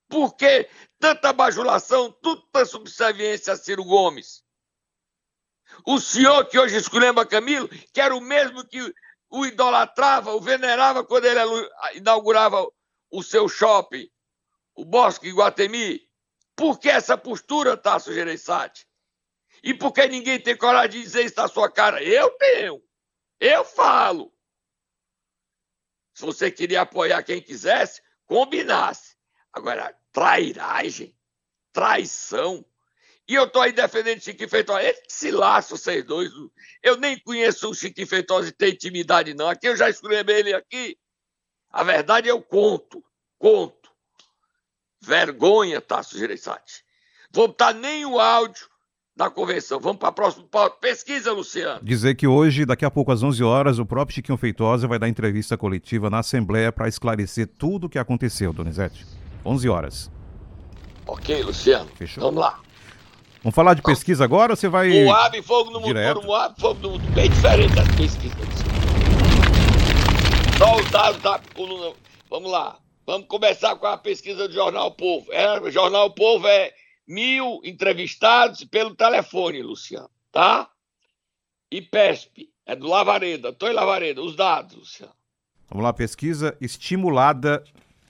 Por 0.08 0.36
que 0.36 0.68
tanta 0.98 1.32
bajulação, 1.32 2.12
tanta 2.22 2.64
subserviência 2.64 3.52
a 3.52 3.56
Ciro 3.56 3.84
Gomes? 3.84 4.44
O 5.86 5.98
senhor 5.98 6.44
que 6.46 6.58
hoje 6.58 6.76
esculhamba 6.76 7.26
Camilo, 7.26 7.68
que 7.68 8.00
era 8.00 8.14
o 8.14 8.20
mesmo 8.20 8.66
que 8.66 8.80
o 9.34 9.44
idolatrava, 9.44 10.32
o 10.32 10.40
venerava 10.40 11.04
quando 11.04 11.24
ele 11.24 11.40
inaugurava 11.94 12.64
o 13.10 13.22
seu 13.22 13.48
shopping, 13.48 14.08
o 14.76 14.84
Bosque 14.84 15.26
Iguatemi. 15.28 16.00
Por 16.54 16.78
que 16.78 16.88
essa 16.88 17.18
postura, 17.18 17.76
Tasso 17.76 18.14
Gereissati? 18.14 18.86
E 19.60 19.74
por 19.74 19.92
que 19.92 20.06
ninguém 20.06 20.40
tem 20.40 20.56
coragem 20.56 20.92
de 20.92 21.02
dizer 21.02 21.24
isso 21.24 21.36
na 21.36 21.48
sua 21.48 21.68
cara? 21.68 22.00
Eu 22.00 22.30
tenho. 22.30 22.80
Eu 23.40 23.64
falo. 23.64 24.32
Se 26.14 26.24
você 26.24 26.48
queria 26.48 26.82
apoiar 26.82 27.24
quem 27.24 27.42
quisesse, 27.42 28.00
combinasse. 28.26 29.16
Agora, 29.52 29.98
trairagem, 30.12 31.18
traição. 31.72 32.64
E 33.26 33.34
eu 33.34 33.48
tô 33.48 33.60
aí 33.60 33.72
defendendo 33.72 34.20
Chiquinho 34.20 34.48
Feitosa. 34.48 34.82
Ele 34.82 34.98
se 35.08 35.30
laça, 35.30 35.76
vocês 35.76 36.04
dois. 36.04 36.30
Eu 36.82 36.96
nem 36.98 37.18
conheço 37.18 37.70
o 37.70 37.74
Chiquinho 37.74 38.06
Feitosa 38.06 38.48
e 38.48 38.52
tem 38.52 38.72
intimidade, 38.72 39.32
não. 39.32 39.48
Aqui 39.48 39.66
eu 39.66 39.76
já 39.76 39.88
escrevi 39.88 40.32
ele 40.32 40.52
aqui. 40.52 40.98
A 41.72 41.82
verdade 41.82 42.28
eu 42.28 42.40
conto. 42.42 43.02
Conto. 43.38 43.90
Vergonha, 45.02 45.80
Tasso 45.80 46.18
Gereissati. 46.18 46.84
Vou 47.32 47.48
botar 47.48 47.72
nem 47.72 48.04
o 48.04 48.20
áudio 48.20 48.68
da 49.16 49.30
convenção. 49.30 49.80
Vamos 49.80 49.98
para 49.98 50.08
a 50.08 50.12
próxima 50.12 50.46
pesquisa, 50.80 51.32
Luciano. 51.32 51.80
Dizer 51.82 52.14
que 52.14 52.26
hoje, 52.26 52.66
daqui 52.66 52.84
a 52.84 52.90
pouco 52.90 53.12
às 53.12 53.22
11 53.22 53.42
horas, 53.42 53.78
o 53.78 53.86
próprio 53.86 54.14
Chiquinho 54.14 54.38
Feitosa 54.38 54.86
vai 54.86 54.98
dar 54.98 55.08
entrevista 55.08 55.56
coletiva 55.56 56.10
na 56.10 56.18
Assembleia 56.18 56.70
para 56.70 56.88
esclarecer 56.88 57.46
tudo 57.46 57.86
o 57.86 57.90
que 57.90 57.98
aconteceu, 57.98 58.52
Donizete. 58.52 59.06
11 59.44 59.68
horas. 59.68 60.10
Ok, 61.06 61.42
Luciano. 61.42 61.90
Fechou? 61.96 62.24
Vamos 62.24 62.40
lá. 62.40 62.63
Vamos 63.44 63.54
falar 63.54 63.74
de 63.74 63.82
pesquisa 63.82 64.24
agora 64.24 64.54
ou 64.54 64.56
você 64.56 64.70
vai. 64.70 65.04
Moab, 65.04 65.42
fogo 65.42 65.70
no 65.70 65.82
Direto. 65.82 66.14
motor, 66.14 66.26
Moab, 66.26 66.58
fogo 66.58 66.80
no 66.80 66.90
mundo. 66.92 67.12
Bem 67.12 67.28
diferente 67.28 67.74
das 67.74 67.86
pesquisas. 67.94 68.48
Só 70.56 70.76
os 70.76 70.90
dados 70.90 71.20
da 71.20 71.38
coluna. 71.54 71.94
Vamos 72.30 72.50
lá. 72.50 72.78
Vamos 73.06 73.28
começar 73.28 73.76
com 73.76 73.86
a 73.86 73.98
pesquisa 73.98 74.48
do 74.48 74.54
Jornal 74.54 74.90
Povo. 74.92 75.30
É, 75.30 75.60
o 75.60 75.70
Jornal 75.70 76.10
Povo 76.12 76.46
é 76.48 76.72
mil 77.06 77.60
entrevistados 77.62 78.64
pelo 78.64 78.94
telefone, 78.94 79.62
Luciano, 79.62 80.08
tá? 80.32 80.70
E 81.70 81.82
PESP, 81.82 82.48
é 82.64 82.74
do 82.74 82.86
Lavareda, 82.86 83.52
Tô 83.52 83.68
em 83.68 83.74
Lavareda, 83.74 84.22
os 84.22 84.34
dados, 84.34 84.74
Luciano. 84.74 85.12
Vamos 85.68 85.84
lá, 85.84 85.92
pesquisa 85.92 86.56
estimulada 86.62 87.62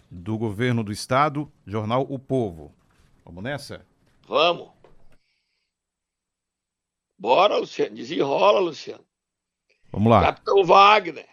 do 0.08 0.38
governo 0.38 0.84
do 0.84 0.92
estado, 0.92 1.50
jornal 1.66 2.06
O 2.08 2.20
Povo. 2.20 2.72
Vamos 3.24 3.42
nessa? 3.42 3.84
Vamos. 4.28 4.73
Bora, 7.18 7.56
Luciano. 7.56 7.94
Desenrola, 7.94 8.60
Luciano. 8.60 9.04
Vamos 9.92 10.10
lá. 10.10 10.22
Capitão 10.22 10.64
Wagner. 10.64 11.26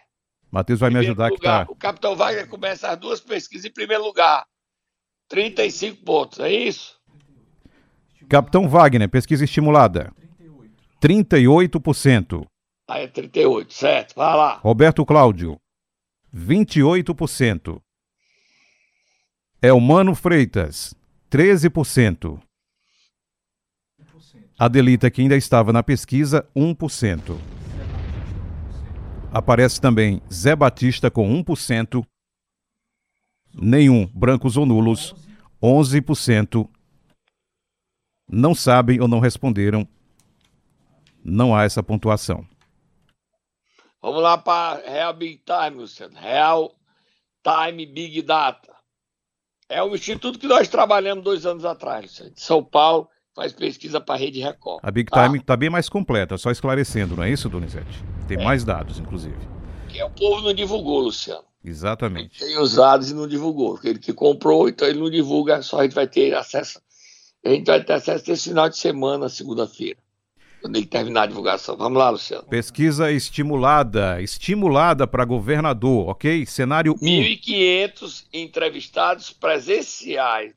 Matheus 0.50 0.80
vai 0.80 0.90
me 0.90 0.98
ajudar 0.98 1.28
aqui, 1.28 1.40
tá? 1.40 1.66
O 1.68 1.74
Capitão 1.74 2.14
Wagner 2.14 2.46
começa 2.46 2.88
as 2.88 2.98
duas 2.98 3.20
pesquisas 3.20 3.64
em 3.64 3.72
primeiro 3.72 4.04
lugar. 4.04 4.44
35 5.28 6.04
pontos, 6.04 6.40
é 6.40 6.52
isso? 6.52 7.00
Capitão 8.28 8.68
Wagner, 8.68 9.08
pesquisa 9.08 9.44
estimulada. 9.44 10.12
38%. 11.00 12.46
Ah, 12.86 12.98
é 12.98 13.06
38, 13.06 13.72
certo. 13.72 14.14
Vai 14.14 14.36
lá. 14.36 14.54
Roberto 14.56 15.04
Cláudio, 15.06 15.58
28%. 16.34 17.80
Elmano 19.62 20.14
Freitas, 20.14 20.94
13%. 21.30 22.40
Adelita, 24.58 25.10
que 25.10 25.22
ainda 25.22 25.36
estava 25.36 25.72
na 25.72 25.82
pesquisa, 25.82 26.48
1%. 26.54 27.38
Aparece 29.32 29.80
também 29.80 30.20
Zé 30.32 30.54
Batista 30.54 31.10
com 31.10 31.26
1%. 31.42 32.04
Nenhum, 33.54 34.06
brancos 34.06 34.56
ou 34.56 34.66
nulos, 34.66 35.14
11%. 35.62 36.68
Não 38.28 38.54
sabem 38.54 39.00
ou 39.00 39.08
não 39.08 39.20
responderam. 39.20 39.86
Não 41.24 41.54
há 41.54 41.64
essa 41.64 41.82
pontuação. 41.82 42.46
Vamos 44.00 44.22
lá 44.22 44.36
para 44.36 44.82
Real 44.88 45.14
Big 45.14 45.42
Time, 45.44 45.78
Luciano. 45.78 46.18
Real 46.18 46.74
Time 47.42 47.86
Big 47.86 48.22
Data. 48.22 48.74
É 49.68 49.82
o 49.82 49.94
instituto 49.94 50.38
que 50.38 50.46
nós 50.46 50.68
trabalhamos 50.68 51.24
dois 51.24 51.46
anos 51.46 51.64
atrás, 51.64 52.02
Luciano, 52.02 52.32
de 52.32 52.40
São 52.40 52.62
Paulo 52.62 53.08
faz 53.34 53.52
pesquisa 53.52 54.00
para 54.00 54.14
a 54.14 54.18
Rede 54.18 54.40
Record. 54.40 54.80
A 54.82 54.90
Big 54.90 55.10
Time 55.10 55.38
está 55.38 55.56
bem 55.56 55.70
mais 55.70 55.88
completa, 55.88 56.36
só 56.36 56.50
esclarecendo, 56.50 57.16
não 57.16 57.24
é 57.24 57.30
isso, 57.30 57.48
Donizete? 57.48 58.02
Tem 58.28 58.38
é. 58.38 58.44
mais 58.44 58.64
dados, 58.64 58.98
inclusive. 58.98 59.36
Que 59.88 60.02
o 60.02 60.10
povo 60.10 60.42
não 60.42 60.54
divulgou, 60.54 61.00
Luciano. 61.00 61.44
Exatamente. 61.64 62.40
Tem 62.40 62.58
os 62.58 62.74
dados 62.74 63.10
e 63.10 63.14
não 63.14 63.28
divulgou. 63.28 63.78
Ele 63.84 63.98
que 63.98 64.12
comprou, 64.12 64.68
então 64.68 64.86
ele 64.88 64.98
não 64.98 65.10
divulga, 65.10 65.62
só 65.62 65.80
a 65.80 65.82
gente 65.84 65.94
vai 65.94 66.06
ter 66.06 66.34
acesso. 66.34 66.80
A 67.44 67.50
gente 67.50 67.66
vai 67.66 67.82
ter 67.82 67.92
acesso 67.92 68.30
esse 68.30 68.48
final 68.48 68.68
de 68.68 68.78
semana, 68.78 69.28
segunda-feira. 69.28 69.98
Quando 70.60 70.76
ele 70.76 70.86
terminar 70.86 71.22
a 71.22 71.26
divulgação. 71.26 71.76
Vamos 71.76 71.98
lá, 71.98 72.10
Luciano. 72.10 72.44
Pesquisa 72.44 73.10
estimulada, 73.10 74.22
estimulada 74.22 75.08
para 75.08 75.24
governador, 75.24 76.10
ok? 76.10 76.46
Cenário 76.46 76.94
1.500 76.94 78.26
entrevistados 78.32 79.32
presenciais. 79.32 80.52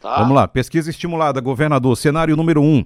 Tá. 0.00 0.18
Vamos 0.18 0.36
lá, 0.36 0.46
pesquisa 0.46 0.90
estimulada, 0.90 1.40
governador, 1.40 1.96
cenário 1.96 2.36
número 2.36 2.62
1. 2.62 2.84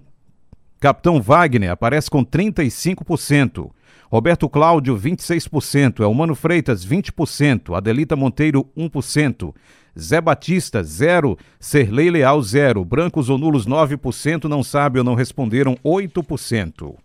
Capitão 0.81 1.21
Wagner 1.21 1.71
aparece 1.71 2.09
com 2.11 2.25
35%. 2.25 3.71
Roberto 4.11 4.49
Cláudio, 4.49 4.97
26%. 4.97 6.01
Elmano 6.03 6.35
Freitas, 6.35 6.87
20%. 6.87 7.77
Adelita 7.77 8.17
Monteiro, 8.17 8.67
1%. 8.75 9.55
Zé 9.99 10.23
Batista, 10.23 10.83
0%. 10.83 11.39
Serlei 11.61 12.11
Leal, 12.11 12.41
0%. 12.41 12.83
Brancos 12.83 13.29
ou 13.29 13.37
nulos, 13.37 13.67
9%. 13.67 14.45
Não 14.45 14.63
sabe 14.63 14.99
ou 14.99 15.05
não 15.05 15.15
responderam, 15.15 15.77
8%. 15.85 16.97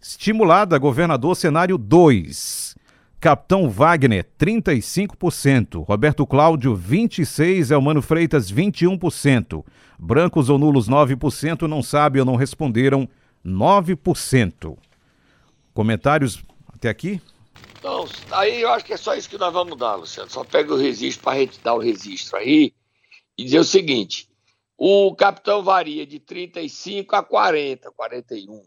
Estimulada, 0.00 0.78
governador, 0.78 1.36
cenário 1.36 1.76
2. 1.76 2.71
Capitão 3.22 3.70
Wagner, 3.70 4.26
35%. 4.36 5.84
Roberto 5.84 6.26
Cláudio, 6.26 6.76
26%. 6.76 7.70
Elmano 7.70 8.02
Freitas, 8.02 8.50
21%. 8.50 9.64
Brancos 9.96 10.50
ou 10.50 10.58
nulos, 10.58 10.88
9%. 10.88 11.68
Não 11.68 11.84
sabe 11.84 12.18
ou 12.18 12.26
não 12.26 12.34
responderam, 12.34 13.08
9%. 13.46 14.76
Comentários 15.72 16.42
até 16.74 16.88
aqui? 16.88 17.22
Não, 17.80 18.08
aí 18.32 18.60
eu 18.60 18.70
acho 18.72 18.84
que 18.84 18.92
é 18.92 18.96
só 18.96 19.14
isso 19.14 19.30
que 19.30 19.38
nós 19.38 19.52
vamos 19.52 19.78
dar, 19.78 19.94
Luciano. 19.94 20.28
Só 20.28 20.42
pega 20.42 20.74
o 20.74 20.76
registro 20.76 21.22
para 21.22 21.34
a 21.34 21.38
gente 21.38 21.60
dar 21.60 21.74
o 21.74 21.78
registro 21.78 22.36
aí. 22.36 22.74
e 23.38 23.44
dizer 23.44 23.60
o 23.60 23.64
seguinte: 23.64 24.28
o 24.76 25.14
capitão 25.14 25.62
varia 25.62 26.04
de 26.04 26.18
35 26.18 27.14
a 27.14 27.22
40, 27.22 27.88
41. 27.92 28.64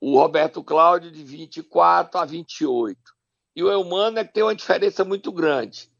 O 0.00 0.18
Roberto 0.18 0.64
Cláudio 0.64 1.12
de 1.12 1.22
24 1.22 2.18
a 2.18 2.24
28. 2.24 3.15
E 3.56 3.62
o 3.62 3.72
Eumano 3.72 4.18
é 4.18 4.24
que 4.24 4.34
tem 4.34 4.42
uma 4.42 4.54
diferença 4.54 5.02
muito 5.02 5.32
grande. 5.32 5.90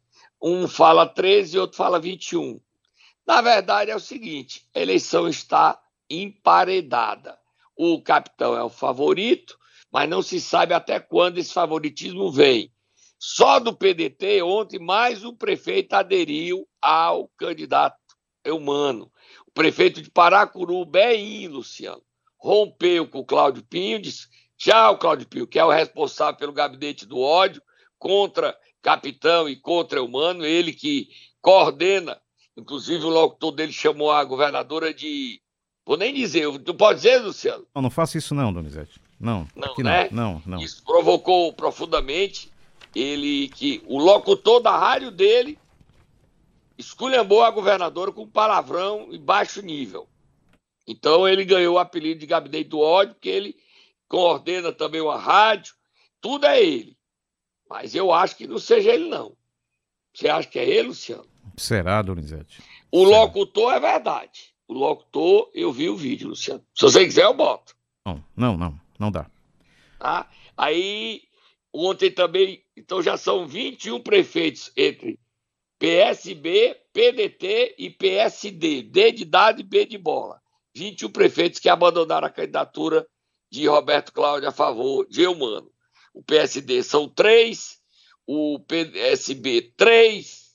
Um 0.41 0.69
fala 0.69 1.09
13 1.09 1.57
e 1.57 1.59
outro 1.59 1.79
fala 1.79 1.99
21. 1.99 2.61
Na 3.27 3.41
verdade, 3.41 3.91
é 3.91 3.97
o 3.97 4.01
seguinte: 4.01 4.69
a 4.75 4.81
eleição 4.81 5.27
está 5.27 5.81
emparedada. 6.11 7.39
O 7.75 8.03
capitão 8.03 8.55
é 8.55 8.63
o 8.63 8.69
favorito, 8.69 9.59
mas 9.91 10.07
não 10.07 10.21
se 10.21 10.39
sabe 10.39 10.75
até 10.75 11.01
quando 11.01 11.39
esse 11.39 11.53
favoritismo 11.53 12.31
vem. 12.31 12.71
Só 13.19 13.59
do 13.59 13.75
PDT, 13.75 14.43
ontem, 14.43 14.79
mais 14.79 15.25
um 15.25 15.35
prefeito 15.35 15.95
aderiu 15.95 16.69
ao 16.83 17.29
candidato 17.39 17.97
Eumano. 18.45 19.11
O 19.47 19.51
prefeito 19.51 20.03
de 20.03 20.11
Paracuru, 20.11 20.85
Bem, 20.85 21.49
Luciano, 21.49 22.03
rompeu 22.37 23.09
com 23.09 23.21
o 23.21 23.25
Cláudio 23.25 23.65
Pinho, 23.65 23.99
disse 23.99 24.29
tchau, 24.57 24.99
Cláudio 24.99 25.27
Pinho, 25.27 25.47
que 25.47 25.59
é 25.59 25.65
o 25.65 25.71
responsável 25.71 26.37
pelo 26.37 26.53
gabinete 26.53 27.07
do 27.07 27.19
ódio 27.19 27.63
contra 27.99 28.57
capitão 28.83 29.49
e 29.49 29.57
contra 29.57 29.99
Eumano, 29.99 30.45
ele 30.45 30.73
que 30.73 31.09
coordena, 31.41 32.21
inclusive 32.57 33.05
o 33.05 33.09
locutor 33.09 33.53
dele 33.53 33.73
chamou 33.73 34.13
a 34.13 34.23
governadora 34.25 34.95
de 34.95 35.41
Vou 35.87 35.97
nem 35.97 36.13
dizer, 36.13 36.47
tu 36.63 36.75
pode 36.75 36.99
dizer, 36.99 37.19
Luciano? 37.19 37.65
Não, 37.73 37.83
não 37.83 37.91
faça 37.91 38.19
isso 38.19 38.35
não, 38.35 38.53
Donizete. 38.53 39.01
Não, 39.21 39.47
não, 39.55 39.75
né? 39.79 40.09
não, 40.11 40.33
não, 40.33 40.43
não. 40.45 40.59
Isso 40.59 40.83
provocou 40.85 41.53
profundamente 41.53 42.51
ele 42.93 43.49
que 43.51 43.81
o 43.87 43.99
locutor 43.99 44.61
da 44.61 44.77
rádio 44.77 45.13
dele 45.13 45.57
esculhambou 46.77 47.43
a 47.45 47.51
governadora 47.53 48.11
com 48.11 48.27
palavrão 48.27 49.09
e 49.13 49.19
baixo 49.19 49.63
nível. 49.63 50.09
Então 50.89 51.27
ele 51.27 51.45
ganhou 51.45 51.77
o 51.77 51.79
apelido 51.79 52.21
de 52.21 52.27
gabinete 52.27 52.69
do 52.69 52.81
ódio, 52.81 53.15
porque 53.15 53.29
ele 53.29 53.57
coordena 54.09 54.73
também 54.73 55.01
uma 55.01 55.19
rádio, 55.19 55.75
tudo 56.21 56.47
é 56.47 56.63
ele. 56.63 56.97
Mas 57.69 57.95
eu 57.95 58.13
acho 58.13 58.37
que 58.37 58.47
não 58.47 58.59
seja 58.59 58.93
ele, 58.93 59.09
não. 59.09 59.37
Você 60.15 60.29
acha 60.29 60.49
que 60.49 60.59
é 60.59 60.69
ele, 60.69 60.89
Luciano? 60.89 61.27
Será, 61.57 62.01
Donizete? 62.03 62.63
O 62.91 63.07
Será? 63.07 63.21
locutor 63.21 63.75
é 63.75 63.81
verdade. 63.81 64.55
O 64.69 64.75
locutor, 64.75 65.51
eu 65.55 65.73
vi 65.73 65.89
o 65.89 65.97
vídeo, 65.97 66.29
Luciano. 66.29 66.65
Se 66.75 66.83
você 66.83 67.05
quiser, 67.05 67.25
eu 67.25 67.35
boto. 67.35 67.75
Não, 68.05 68.25
não, 68.37 68.57
não, 68.57 68.81
não 68.99 69.11
dá. 69.11 69.31
Tá? 69.99 70.29
Aí, 70.57 71.23
ontem 71.73 72.11
também, 72.11 72.65
então 72.77 73.03
já 73.03 73.17
são 73.17 73.47
21 73.47 74.01
prefeitos 74.01 74.73
entre 74.77 75.19
PSB, 75.79 76.77
PDT 76.93 77.75
e 77.79 77.91
PSD. 77.91 78.83
D 78.83 79.13
de 79.13 79.25
dado 79.25 79.61
e 79.61 79.65
B 79.65 79.85
de 79.85 79.99
bola. 79.99 80.41
21 80.75 81.11
prefeitos 81.11 81.59
que 81.59 81.69
abandonaram 81.69 82.27
a 82.27 82.31
candidatura 82.31 83.07
de 83.51 83.67
Roberto 83.67 84.13
Cláudio 84.13 84.49
a 84.49 84.53
favor 84.53 85.07
de 85.09 85.23
Eumano. 85.23 85.69
O 86.15 86.23
PSD 86.23 86.83
são 86.83 87.09
três, 87.09 87.79
o 88.27 88.59
PSB 88.61 89.73
três 89.77 90.47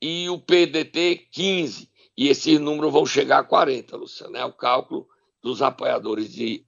e 0.00 0.28
o 0.28 0.38
PDT 0.38 1.26
15. 1.32 1.88
E 2.16 2.28
esses 2.28 2.60
números 2.60 2.92
vão 2.92 3.04
chegar 3.06 3.38
a 3.38 3.44
40, 3.44 3.96
Luciano. 3.96 4.36
É 4.36 4.44
o 4.44 4.52
cálculo 4.52 5.06
dos 5.42 5.62
apoiadores 5.62 6.30
de 6.32 6.64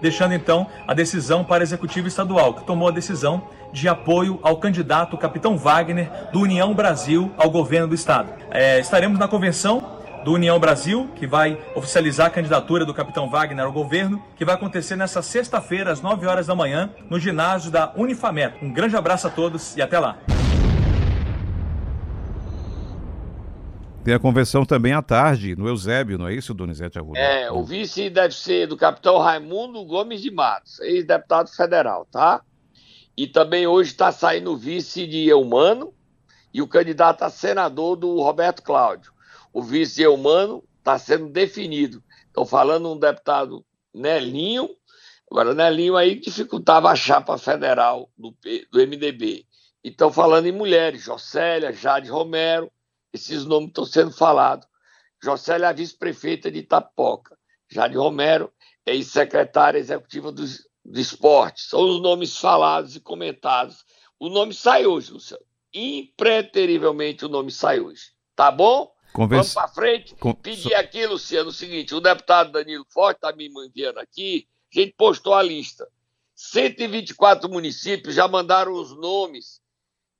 deixando 0.02 0.34
então 0.34 0.66
a 0.86 0.92
decisão 0.92 1.44
para 1.44 1.62
a 1.62 1.64
Executiva 1.64 2.08
Estadual, 2.08 2.54
que 2.54 2.64
tomou 2.64 2.88
a 2.88 2.90
decisão 2.90 3.42
de 3.72 3.88
apoio 3.88 4.40
ao 4.42 4.56
candidato 4.56 5.16
Capitão 5.16 5.56
Wagner 5.56 6.10
do 6.32 6.40
União 6.40 6.74
Brasil 6.74 7.30
ao 7.38 7.48
governo 7.48 7.86
do 7.86 7.94
estado. 7.94 8.32
É, 8.50 8.80
estaremos 8.80 9.18
na 9.18 9.28
convenção 9.28 10.00
do 10.24 10.32
União 10.32 10.58
Brasil, 10.58 11.08
que 11.14 11.26
vai 11.26 11.56
oficializar 11.74 12.26
a 12.26 12.30
candidatura 12.30 12.84
do 12.84 12.92
Capitão 12.92 13.30
Wagner 13.30 13.64
ao 13.64 13.72
governo, 13.72 14.22
que 14.36 14.44
vai 14.44 14.56
acontecer 14.56 14.96
nesta 14.96 15.22
sexta-feira, 15.22 15.92
às 15.92 16.02
9 16.02 16.26
horas 16.26 16.48
da 16.48 16.54
manhã, 16.54 16.90
no 17.08 17.18
ginásio 17.18 17.70
da 17.70 17.92
Unifamet. 17.96 18.54
Um 18.60 18.72
grande 18.72 18.96
abraço 18.96 19.28
a 19.28 19.30
todos 19.30 19.76
e 19.76 19.80
até 19.82 19.98
lá. 19.98 20.16
Tem 24.02 24.14
a 24.14 24.18
convenção 24.18 24.64
também 24.64 24.94
à 24.94 25.02
tarde, 25.02 25.54
no 25.54 25.68
Eusébio, 25.68 26.16
não 26.16 26.26
é 26.26 26.34
isso, 26.34 26.54
Donizete 26.54 26.98
Arruda? 26.98 27.18
É, 27.18 27.50
o 27.50 27.62
vice 27.62 28.08
deve 28.08 28.34
ser 28.34 28.66
do 28.66 28.74
capitão 28.74 29.18
Raimundo 29.18 29.84
Gomes 29.84 30.22
de 30.22 30.30
Matos, 30.30 30.80
ex-deputado 30.80 31.50
federal, 31.54 32.06
tá? 32.10 32.42
E 33.14 33.26
também 33.26 33.66
hoje 33.66 33.90
está 33.90 34.10
saindo 34.10 34.52
o 34.52 34.56
vice 34.56 35.06
de 35.06 35.28
Eumano 35.28 35.92
e 36.52 36.62
o 36.62 36.66
candidato 36.66 37.22
a 37.24 37.30
senador 37.30 37.94
do 37.94 38.22
Roberto 38.22 38.62
Cláudio. 38.62 39.12
O 39.52 39.62
vice 39.62 39.96
de 39.96 40.02
Eumano 40.02 40.64
está 40.78 40.98
sendo 40.98 41.28
definido. 41.28 42.02
Estão 42.26 42.46
falando 42.46 42.90
um 42.90 42.98
deputado 42.98 43.62
Nelinho, 43.92 44.70
agora 45.30 45.52
Nelinho 45.52 45.94
aí 45.94 46.18
dificultava 46.18 46.88
a 46.88 46.96
chapa 46.96 47.36
federal 47.36 48.08
do, 48.16 48.34
do 48.72 48.78
MDB. 48.78 49.44
Estão 49.84 50.10
falando 50.10 50.46
em 50.46 50.52
mulheres, 50.52 51.02
Jocélia, 51.02 51.70
Jade 51.70 52.08
Romero, 52.08 52.72
esses 53.12 53.44
nomes 53.44 53.68
estão 53.68 53.84
sendo 53.84 54.10
falados. 54.12 54.66
Jocélia 55.22 55.66
é 55.68 55.72
vice-prefeita 55.74 56.50
de 56.50 56.60
Itapoca. 56.60 57.36
Jade 57.68 57.96
Romero 57.96 58.52
é 58.86 58.94
ex-secretária 58.94 59.78
executiva 59.78 60.32
do, 60.32 60.44
do 60.84 60.98
esporte. 61.00 61.62
São 61.62 61.80
os 61.88 62.00
nomes 62.00 62.36
falados 62.38 62.96
e 62.96 63.00
comentados. 63.00 63.84
O 64.18 64.28
nome 64.28 64.54
sai 64.54 64.86
hoje, 64.86 65.12
Luciano. 65.12 65.44
Impreterivelmente 65.72 67.24
o 67.24 67.28
nome 67.28 67.50
sai 67.50 67.80
hoje. 67.80 68.12
Tá 68.34 68.50
bom? 68.50 68.90
Vamos 69.36 69.54
para 69.54 69.68
frente. 69.68 70.14
Con- 70.16 70.34
Pedir 70.34 70.74
aqui, 70.74 71.04
Luciano, 71.06 71.50
o 71.50 71.52
seguinte: 71.52 71.94
o 71.94 72.00
deputado 72.00 72.52
Danilo 72.52 72.86
Forte 72.90 73.16
está 73.18 73.32
me 73.32 73.48
enviando 73.48 73.98
aqui. 73.98 74.46
A 74.74 74.80
gente 74.80 74.94
postou 74.96 75.34
a 75.34 75.42
lista. 75.42 75.86
124 76.34 77.48
municípios 77.50 78.14
já 78.14 78.26
mandaram 78.26 78.72
os 78.72 78.96
nomes 78.96 79.59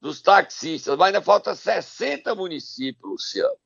dos 0.01 0.23
taxistas, 0.23 0.97
mas 0.97 1.09
ainda 1.09 1.21
falta 1.21 1.55
60 1.55 2.35
municípios, 2.35 3.11
Luciano. 3.11 3.57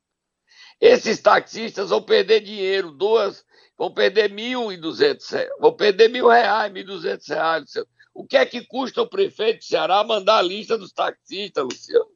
Esses 0.80 1.20
taxistas 1.20 1.90
vão 1.90 2.02
perder 2.02 2.40
dinheiro, 2.40 2.90
duas, 2.90 3.44
vão 3.78 3.92
perder 3.92 4.30
mil 4.30 4.72
e 4.72 4.76
duzentos, 4.76 5.30
vão 5.60 5.72
perder 5.72 6.08
mil 6.08 6.28
reais, 6.28 6.72
mil 6.72 6.84
duzentos 6.84 7.28
reais, 7.28 7.62
Luciano. 7.62 7.88
O 8.12 8.26
que 8.26 8.36
é 8.36 8.46
que 8.46 8.64
custa 8.66 9.02
o 9.02 9.08
prefeito 9.08 9.60
de 9.60 9.66
Ceará 9.66 10.02
mandar 10.04 10.38
a 10.38 10.42
lista 10.42 10.76
dos 10.76 10.92
taxistas, 10.92 11.64
Luciano? 11.64 12.10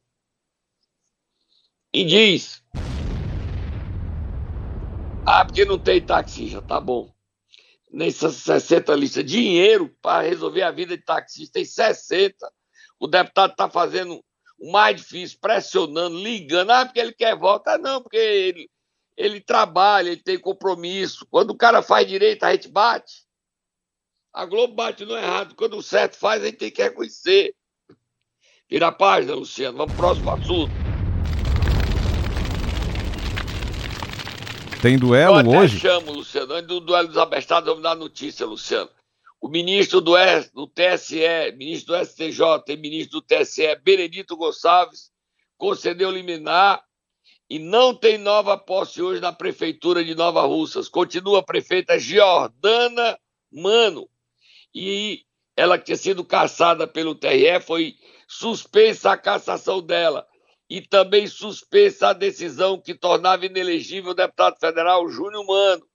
E 1.93 2.05
diz. 2.05 2.63
Ah, 5.25 5.45
porque 5.45 5.65
não 5.65 5.79
tem 5.79 6.01
taxista, 6.01 6.63
tá 6.63 6.81
bom. 6.81 7.13
Nessas 7.91 8.37
60 8.37 8.95
listas, 8.95 9.25
dinheiro 9.25 9.95
para 10.01 10.27
resolver 10.27 10.63
a 10.63 10.71
vida 10.71 10.97
de 10.97 11.03
taxista 11.03 11.55
tem 11.55 11.65
60. 11.65 12.51
O 13.01 13.07
deputado 13.07 13.53
está 13.53 13.69
fazendo 13.69 14.23
o 14.59 14.73
mais 14.73 14.97
difícil, 14.97 15.39
pressionando, 15.41 16.19
ligando. 16.19 16.71
Ah, 16.71 16.85
porque 16.85 16.99
ele 17.01 17.13
quer 17.13 17.37
volta. 17.37 17.73
Ah, 17.75 17.79
não, 17.79 18.03
porque 18.03 18.17
ele, 18.17 18.71
ele 19.17 19.41
trabalha, 19.41 20.09
ele 20.11 20.23
tem 20.23 20.39
compromisso. 20.39 21.27
Quando 21.31 21.51
o 21.51 21.57
cara 21.57 21.81
faz 21.83 22.07
direito, 22.09 22.43
a 22.45 22.53
gente 22.53 22.69
bate. 22.69 23.27
A 24.33 24.45
Globo 24.45 24.75
bate 24.75 25.05
no 25.05 25.17
errado. 25.17 25.55
Quando 25.55 25.77
o 25.77 25.83
certo 25.83 26.17
faz, 26.17 26.43
a 26.43 26.47
gente 26.47 26.59
tem 26.59 26.71
que 26.71 26.83
reconhecer. 26.83 27.55
Vira 28.69 28.89
a 28.89 28.93
página, 28.93 29.35
Luciano. 29.35 29.79
Vamos 29.79 29.95
pro 29.95 30.03
próximo 30.03 30.31
assunto. 30.31 30.73
Tem 34.83 34.99
duelo 34.99 35.35
Eu 35.35 35.39
até 35.39 35.59
hoje? 35.59 35.81
chamo, 35.81 36.13
Luciano. 36.13 36.53
Antes 36.53 36.69
do 36.69 36.81
duelo 36.81 37.09
dos 37.09 37.19
abestados, 37.19 37.69
vamos 37.69 37.83
dar 37.83 37.97
notícia, 37.97 38.47
Luciano. 38.47 38.91
O 39.41 39.49
ministro 39.49 40.01
do, 40.01 40.15
do 40.53 40.67
TSE, 40.67 41.53
ministro 41.57 41.97
do 41.97 42.05
STJ 42.05 42.43
e 42.69 42.77
ministro 42.77 43.21
do 43.21 43.27
TSE, 43.27 43.77
Benedito 43.83 44.37
Gonçalves, 44.37 45.13
concedeu 45.57 46.11
liminar 46.11 46.83
e 47.49 47.59
não 47.59 47.95
tem 47.95 48.19
nova 48.19 48.59
posse 48.59 49.01
hoje 49.01 49.21
na 49.21 49.33
prefeitura 49.33 50.05
de 50.05 50.15
Nova 50.15 50.43
Russas. 50.43 50.89
Continua 50.89 51.39
a 51.39 51.43
prefeita 51.43 51.99
Giordana 51.99 53.19
Mano. 53.51 54.09
E 54.75 55.25
ela 55.57 55.79
que 55.79 55.87
tinha 55.87 55.97
sido 55.97 56.25
caçada 56.25 56.87
pelo 56.87 57.15
TRE 57.15 57.61
foi 57.61 57.95
suspensa 58.29 59.13
a 59.13 59.17
cassação 59.17 59.81
dela 59.81 60.27
e 60.69 60.83
também 60.83 61.27
suspensa 61.27 62.09
a 62.09 62.13
decisão 62.13 62.79
que 62.79 62.95
tornava 62.95 63.47
inelegível 63.47 64.11
o 64.11 64.15
deputado 64.15 64.59
federal 64.59 65.09
Júnior 65.09 65.47
Mano. 65.47 65.87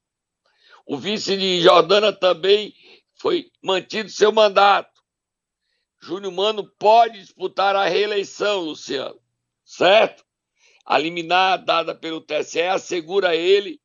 O 0.85 0.97
vice 0.97 1.37
de 1.37 1.61
Jordana 1.61 2.11
também 2.11 2.73
foi 3.23 3.49
mantido 3.61 4.09
seu 4.09 4.33
mandato. 4.33 5.01
Júnior 6.01 6.33
Mano 6.33 6.69
pode 6.77 7.21
disputar 7.21 7.73
a 7.73 7.85
reeleição, 7.85 8.59
Luciano, 8.59 9.17
certo? 9.63 10.25
A 10.85 10.97
liminar 10.97 11.63
dada 11.63 11.95
pelo 11.95 12.19
TSE 12.19 12.63
assegura 12.63 13.33
ele 13.33 13.79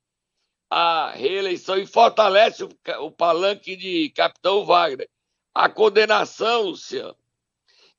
a 0.69 1.13
reeleição 1.13 1.79
e 1.79 1.87
fortalece 1.87 2.65
o, 2.65 2.69
o 3.03 3.13
palanque 3.13 3.77
de 3.77 4.11
Capitão 4.11 4.65
Wagner. 4.65 5.09
A 5.55 5.69
condenação, 5.69 6.63
Luciano, 6.63 7.17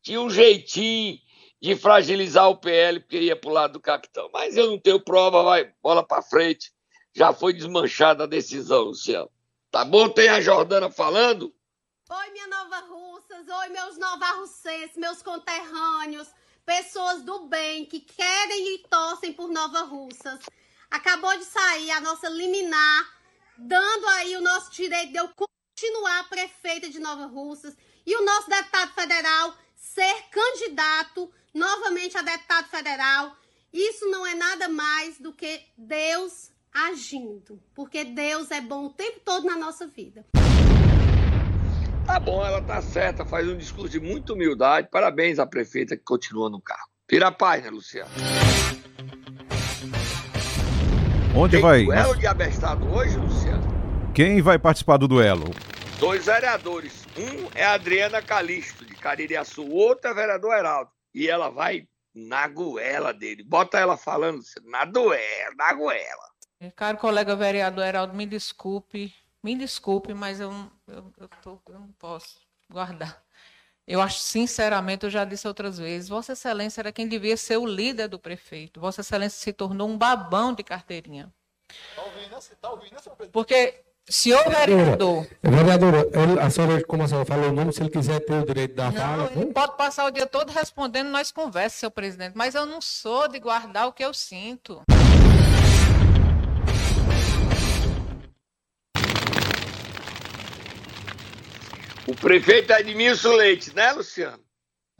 tinha 0.02 0.19
um 0.19 0.30
jeitinho 0.30 1.19
de 1.62 1.73
fragilizar 1.78 2.49
o 2.49 2.58
PL 2.58 2.99
porque 2.99 3.21
ia 3.21 3.36
para 3.38 3.49
o 3.49 3.54
lado 3.54 3.73
do 3.73 3.80
capitão. 3.80 4.30
Mas 4.34 4.58
eu 4.58 4.67
não 4.67 4.78
tenho 4.78 4.99
prova, 4.99 5.41
vai, 5.41 5.73
bola 5.82 6.06
para 6.06 6.21
frente. 6.21 6.73
Já 7.15 7.32
foi 7.32 7.54
desmanchada 7.54 8.25
a 8.25 8.28
decisão, 8.28 8.82
Luciano. 8.82 9.32
Tá 9.71 9.86
bom? 9.86 10.10
Tem 10.10 10.29
a 10.29 10.41
Jordana 10.41 10.89
falando? 10.89 11.53
Oi, 12.10 12.32
minha 12.32 12.47
Nova 12.47 12.79
Russas, 12.79 13.47
oi, 13.47 13.69
meus 13.69 13.97
novarrussenses, 13.99 14.97
meus 14.97 15.21
conterrâneos, 15.21 16.27
pessoas 16.65 17.21
do 17.21 17.47
bem 17.47 17.86
que 17.86 17.99
querem 17.99 18.73
e 18.73 18.79
torcem 18.89 19.32
por 19.32 19.47
Nova 19.47 19.82
Russas. 19.84 20.39
Acabou 20.89 21.38
de 21.38 21.45
sair 21.45 21.91
a 21.91 22.01
nossa 22.01 22.27
liminar, 22.29 23.13
dando 23.60 24.08
aí 24.08 24.36
o 24.38 24.41
nosso 24.41 24.71
direito 24.71 25.12
de 25.12 25.19
eu 25.19 25.29
continuar 25.29 26.27
prefeita 26.29 26.89
de 26.89 26.99
Nova 26.99 27.27
Russas 27.27 27.77
e 28.08 28.15
o 28.15 28.25
nosso 28.25 28.49
deputado 28.49 28.91
federal 28.93 29.55
ser 29.75 30.23
candidato 30.32 31.32
novamente 31.53 32.17
a 32.17 32.23
deputado 32.23 32.69
federal. 32.69 33.38
Isso 33.71 34.08
não 34.08 34.25
é 34.25 34.34
nada 34.34 34.67
mais 34.67 35.19
do 35.19 35.32
que 35.32 35.63
Deus 35.77 36.49
agindo, 36.73 37.60
porque 37.73 38.03
Deus 38.03 38.51
é 38.51 38.62
bom 38.62 38.86
o 38.86 38.89
tempo 38.89 39.19
todo 39.23 39.45
na 39.45 39.55
nossa 39.55 39.88
vida. 39.88 40.25
Tá 42.05 42.19
bom, 42.19 42.43
ela 42.43 42.62
tá 42.62 42.82
certa, 42.82 43.25
faz 43.25 43.47
um 43.47 43.58
discurso 43.58 43.89
de 43.89 43.99
muita 43.99 44.34
humildade. 44.34 44.88
Parabéns 44.89 45.38
à 45.38 45.45
prefeita 45.45 45.95
que 45.95 46.03
continua 46.03 46.49
no 46.49 46.60
cargo. 46.62 46.89
Vira 47.10 47.27
a 47.27 47.32
página, 47.32 47.69
Luciano. 47.69 48.10
Onde 51.36 51.53
Tem 51.53 51.62
vai? 51.62 51.86
duelo 51.86 52.17
de 52.17 52.25
abestado 52.25 52.88
hoje, 52.91 53.15
Luciano? 53.15 53.63
Quem 54.13 54.41
vai 54.41 54.58
participar 54.58 54.97
do 54.97 55.08
duelo? 55.08 55.45
Dois 55.99 56.25
vereadores. 56.25 57.05
Um 57.17 57.47
é 57.53 57.63
a 57.65 57.73
Adriana 57.73 58.21
Calixto, 58.21 58.86
de 58.86 58.95
Caririaçu. 58.95 59.62
O 59.63 59.75
outro 59.75 60.10
é 60.10 60.12
o 60.12 60.15
vereador 60.15 60.53
Heraldo. 60.53 60.91
E 61.13 61.27
ela 61.27 61.49
vai 61.49 61.88
na 62.13 62.47
goela 62.47 63.13
dele. 63.13 63.43
Bota 63.43 63.77
ela 63.77 63.97
falando, 63.97 64.38
Luciano, 64.38 64.69
na 64.69 64.86
duela, 64.86 65.53
na 65.55 65.73
goela. 65.73 66.28
Caro 66.75 66.97
colega 66.97 67.35
vereador 67.35 67.85
Heraldo, 67.85 68.13
me 68.13 68.25
desculpe, 68.25 69.13
me 69.41 69.55
desculpe, 69.55 70.13
mas 70.13 70.39
eu, 70.41 70.51
não- 70.51 70.71
eu, 70.87 71.13
eu, 71.17 71.29
tô- 71.41 71.59
eu 71.69 71.79
não 71.79 71.87
posso 71.97 72.35
guardar. 72.69 73.21
Eu 73.87 74.01
acho, 74.01 74.19
sinceramente, 74.19 75.05
eu 75.05 75.09
já 75.09 75.23
disse 75.25 75.47
outras 75.47 75.77
vezes, 75.79 76.09
Vossa 76.09 76.33
Excelência 76.33 76.81
era 76.81 76.91
quem 76.91 77.07
devia 77.07 77.35
ser 77.37 77.57
o 77.57 77.65
líder 77.65 78.07
do 78.09 78.19
prefeito. 78.19 78.79
Vossa 78.79 79.01
Excelência 79.01 79.39
se 79.39 79.53
tornou 79.53 79.87
um 79.87 79.97
babão 79.97 80.53
de 80.53 80.61
carteirinha. 80.61 81.31
Porque, 83.31 83.81
senhor 84.07 84.43
vereador, 84.49 85.25
Vereadora, 85.41 85.99
ele- 86.13 86.39
a 86.39 86.49
senhora, 86.49 86.83
como 86.85 87.03
a 87.03 87.07
senhora 87.07 87.25
falou 87.25 87.49
o 87.49 87.53
nome, 87.53 87.71
se 87.73 87.81
ele 87.81 87.89
quiser 87.89 88.19
ter 88.19 88.33
o 88.33 88.45
direito 88.45 88.75
da 88.75 88.91
não, 88.91 89.01
fala. 89.01 89.31
ele 89.31 89.53
pode 89.53 89.77
passar 89.77 90.05
o 90.05 90.11
dia 90.11 90.27
todo 90.27 90.51
respondendo, 90.51 91.07
nós 91.09 91.31
conversamos, 91.31 91.73
senhor 91.79 91.91
presidente, 91.91 92.33
mas 92.35 92.53
eu 92.53 92.65
não 92.65 92.81
sou 92.81 93.27
de 93.27 93.39
guardar 93.39 93.87
o 93.87 93.93
que 93.93 94.03
eu 94.03 94.13
sinto. 94.13 94.83
O 102.07 102.15
prefeito 102.15 102.71
é 102.71 102.79
Edmilson 102.79 103.35
Leite, 103.35 103.75
né, 103.75 103.91
Luciano? 103.91 104.39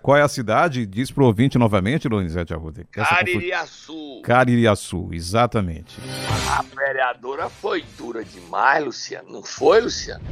Qual 0.02 0.16
é 0.16 0.22
a 0.22 0.28
cidade? 0.28 0.86
Diz 0.86 1.12
pro 1.12 1.26
ouvinte 1.26 1.58
novamente, 1.58 2.08
Donizete 2.08 2.54
Arruda. 2.54 2.86
Caririaçu. 2.92 4.22
Caririaçu, 4.24 5.10
exatamente. 5.12 5.98
A 6.58 6.62
vereadora 6.62 7.50
foi 7.50 7.84
dura 7.98 8.24
demais, 8.24 8.84
Luciano. 8.84 9.30
Não 9.30 9.44
foi, 9.44 9.82
Luciano? 9.82 10.24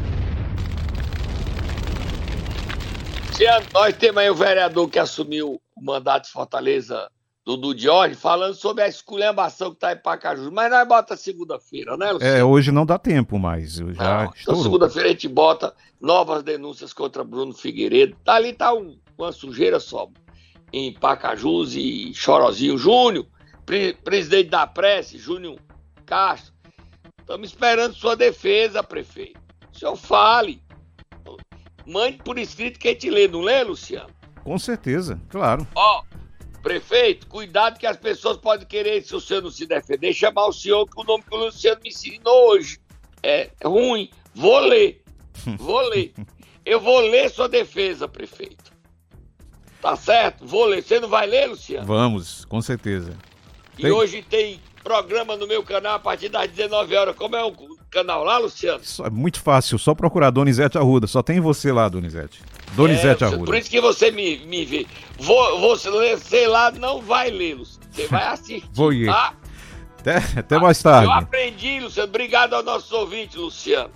Luciano, 3.27 3.65
nós 3.73 3.95
temos 3.97 4.17
aí 4.17 4.29
o 4.29 4.35
vereador 4.35 4.89
que 4.89 4.99
assumiu 4.99 5.61
o 5.75 5.83
mandato 5.83 6.25
de 6.25 6.31
Fortaleza, 6.31 7.09
Dudu 7.47 7.73
Diorne, 7.73 8.13
falando 8.13 8.55
sobre 8.55 8.83
a 8.83 8.89
esculhambação 8.89 9.71
que 9.73 9.79
tá 9.79 9.93
em 9.93 9.97
Pacajus. 9.97 10.49
Mas 10.49 10.69
nós 10.69 10.85
bota 10.85 11.15
segunda-feira, 11.15 11.95
né, 11.95 12.11
Luciano? 12.11 12.37
É, 12.37 12.43
hoje 12.43 12.73
não 12.73 12.85
dá 12.85 12.99
tempo 12.99 13.39
mais. 13.39 13.79
eu 13.79 13.93
Já 13.93 14.25
Não, 14.25 14.33
então, 14.41 14.61
segunda-feira 14.61 15.07
a 15.07 15.11
gente 15.13 15.29
bota 15.29 15.73
novas 16.01 16.43
denúncias 16.43 16.91
contra 16.91 17.23
Bruno 17.23 17.53
Figueiredo. 17.53 18.17
Tá 18.25 18.33
ali, 18.35 18.51
tá 18.51 18.73
um- 18.73 18.99
uma 19.17 19.31
sujeira 19.31 19.79
só. 19.79 20.09
Em 20.73 20.91
Pacajus 20.93 21.73
e 21.73 22.13
Chorozinho 22.13 22.77
Júnior, 22.77 23.25
pre- 23.65 23.93
presidente 23.93 24.49
da 24.49 24.67
Prece, 24.67 25.17
Júnior 25.17 25.57
Castro. 26.05 26.53
Estamos 27.21 27.47
esperando 27.47 27.93
sua 27.93 28.17
defesa, 28.17 28.83
prefeito. 28.83 29.39
O 29.73 29.77
senhor 29.79 29.95
fale. 29.95 30.61
Mande 31.85 32.17
por 32.17 32.37
escrito 32.37 32.77
que 32.77 32.89
a 32.89 32.91
gente 32.91 33.09
lê, 33.09 33.25
não 33.29 33.39
lê, 33.39 33.63
Luciano? 33.63 34.09
Com 34.43 34.59
certeza, 34.59 35.17
claro. 35.29 35.65
Ó, 35.73 36.03
prefeito, 36.67 37.27
cuidado 37.27 37.79
que 37.79 37.85
as 37.87 37.95
pessoas 37.97 38.37
podem 38.37 38.67
querer, 38.67 39.01
se 39.03 39.15
o 39.15 39.21
senhor 39.21 39.41
não 39.41 39.49
se 39.49 39.65
defender, 39.65 40.13
chamar 40.13 40.47
o 40.47 40.53
senhor 40.53 40.85
que 40.85 40.99
o 40.99 41.03
nome 41.03 41.23
que 41.23 41.33
o 41.35 41.45
Luciano 41.45 41.79
me 41.81 41.89
ensinou 41.89 42.49
hoje. 42.51 42.77
É 43.23 43.49
ruim. 43.63 44.09
Vou 44.35 44.59
ler. 44.59 45.01
Vou 45.57 45.79
ler. 45.89 46.13
Eu 46.65 46.81
vou 46.81 46.99
ler 46.99 47.29
sua 47.29 47.47
defesa, 47.47 48.07
prefeito. 48.09 48.71
Tá 49.81 49.95
certo? 49.95 50.45
Vou 50.45 50.65
ler. 50.65 50.83
Você 50.83 50.99
não 50.99 51.07
vai 51.07 51.25
ler, 51.25 51.47
Luciano? 51.47 51.87
Vamos, 51.87 52.43
com 52.45 52.61
certeza. 52.61 53.13
E 53.77 53.83
Tem- 53.83 53.91
hoje 53.91 54.21
tem 54.21 54.59
programa 54.83 55.37
no 55.37 55.47
meu 55.47 55.63
canal 55.63 55.95
a 55.95 55.99
partir 55.99 56.27
das 56.29 56.49
19 56.51 56.93
horas. 56.95 57.15
Como 57.15 57.35
é 57.37 57.43
o 57.45 57.53
canal 57.89 58.23
lá, 58.25 58.37
Luciano? 58.37 58.83
Só- 58.83 59.05
É 59.05 59.09
muito 59.09 59.39
fácil, 59.41 59.79
só 59.79 59.95
procurar 59.95 60.29
Donizete 60.31 60.77
Arruda. 60.77 61.07
Só 61.07 61.23
tem 61.23 61.39
você 61.39 61.71
lá, 61.71 61.87
Donizete. 61.87 62.41
Donizete 62.73 63.23
É, 63.23 63.27
Arruda. 63.27 63.45
Por 63.45 63.55
isso 63.55 63.69
que 63.69 63.81
você 63.81 64.11
me, 64.11 64.37
me 64.45 64.65
vê. 64.65 64.85
Vou, 65.19 65.59
você 65.59 65.89
ler, 65.89 66.17
sei 66.19 66.47
lá, 66.47 66.71
não 66.71 67.01
vai 67.01 67.29
ler, 67.31 67.55
Luciano. 67.55 67.87
Você 67.91 68.07
vai 68.07 68.23
assistir. 68.27 68.63
Vou 68.73 68.93
ir. 68.93 69.07
Tá? 69.07 69.33
Até, 69.99 70.17
até 70.39 70.59
mais 70.59 70.77
Eu 70.77 70.83
tarde. 70.91 71.11
aprendi, 71.11 71.79
Luciano. 71.79 72.09
Obrigado 72.09 72.53
aos 72.53 72.63
nossos 72.65 72.91
ouvintes, 72.91 73.35
Luciano. 73.35 73.89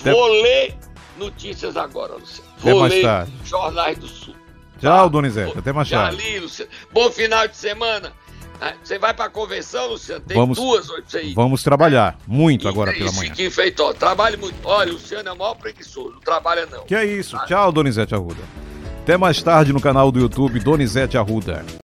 Até- 0.00 0.12
Vou 0.12 0.28
ler 0.42 0.74
notícias 1.18 1.76
agora, 1.76 2.14
Luciano. 2.14 2.50
Até 2.60 2.70
Vou 2.70 2.80
mais 2.80 2.92
ler 2.92 3.02
tarde. 3.02 3.32
Jornais 3.44 3.98
do 3.98 4.06
Sul. 4.08 4.34
Tchau, 4.80 5.08
Donizete. 5.10 5.58
Até 5.58 5.72
mais 5.72 5.88
tarde. 5.88 6.16
li, 6.16 6.38
Luciano. 6.38 6.70
Bom 6.92 7.10
final 7.10 7.48
de 7.48 7.56
semana. 7.56 8.12
Ah, 8.60 8.72
Você 8.82 8.98
vai 8.98 9.12
pra 9.12 9.28
convenção, 9.28 9.88
Luciano? 9.88 10.20
Tem 10.26 10.36
Vamos- 10.36 10.56
duas 10.58 10.88
hoje 10.88 11.02
ir. 11.22 11.34
Vamos 11.34 11.62
trabalhar 11.62 12.16
muito 12.26 12.68
agora 12.68 12.92
pela 12.92 13.06
Isso, 13.06 13.16
manhã. 13.16 13.30
fique 13.34 13.50
feito. 13.50 13.92
Trabalhe 13.94 14.36
muito. 14.36 14.56
Olha, 14.64 14.92
Luciano 14.92 15.28
é 15.28 15.32
o 15.32 15.36
maior 15.36 15.54
preguiçoso. 15.56 16.12
Não 16.14 16.20
trabalha, 16.20 16.66
não. 16.66 16.84
Que 16.84 16.94
é 16.94 17.04
isso. 17.04 17.36
Tchau, 17.46 17.70
Donizete 17.72 18.14
Arruda. 18.14 18.42
Até 19.02 19.16
mais 19.16 19.42
tarde 19.42 19.72
no 19.72 19.80
canal 19.80 20.10
do 20.10 20.18
YouTube 20.18 20.58
Donizete 20.60 21.16
Arruda. 21.18 21.64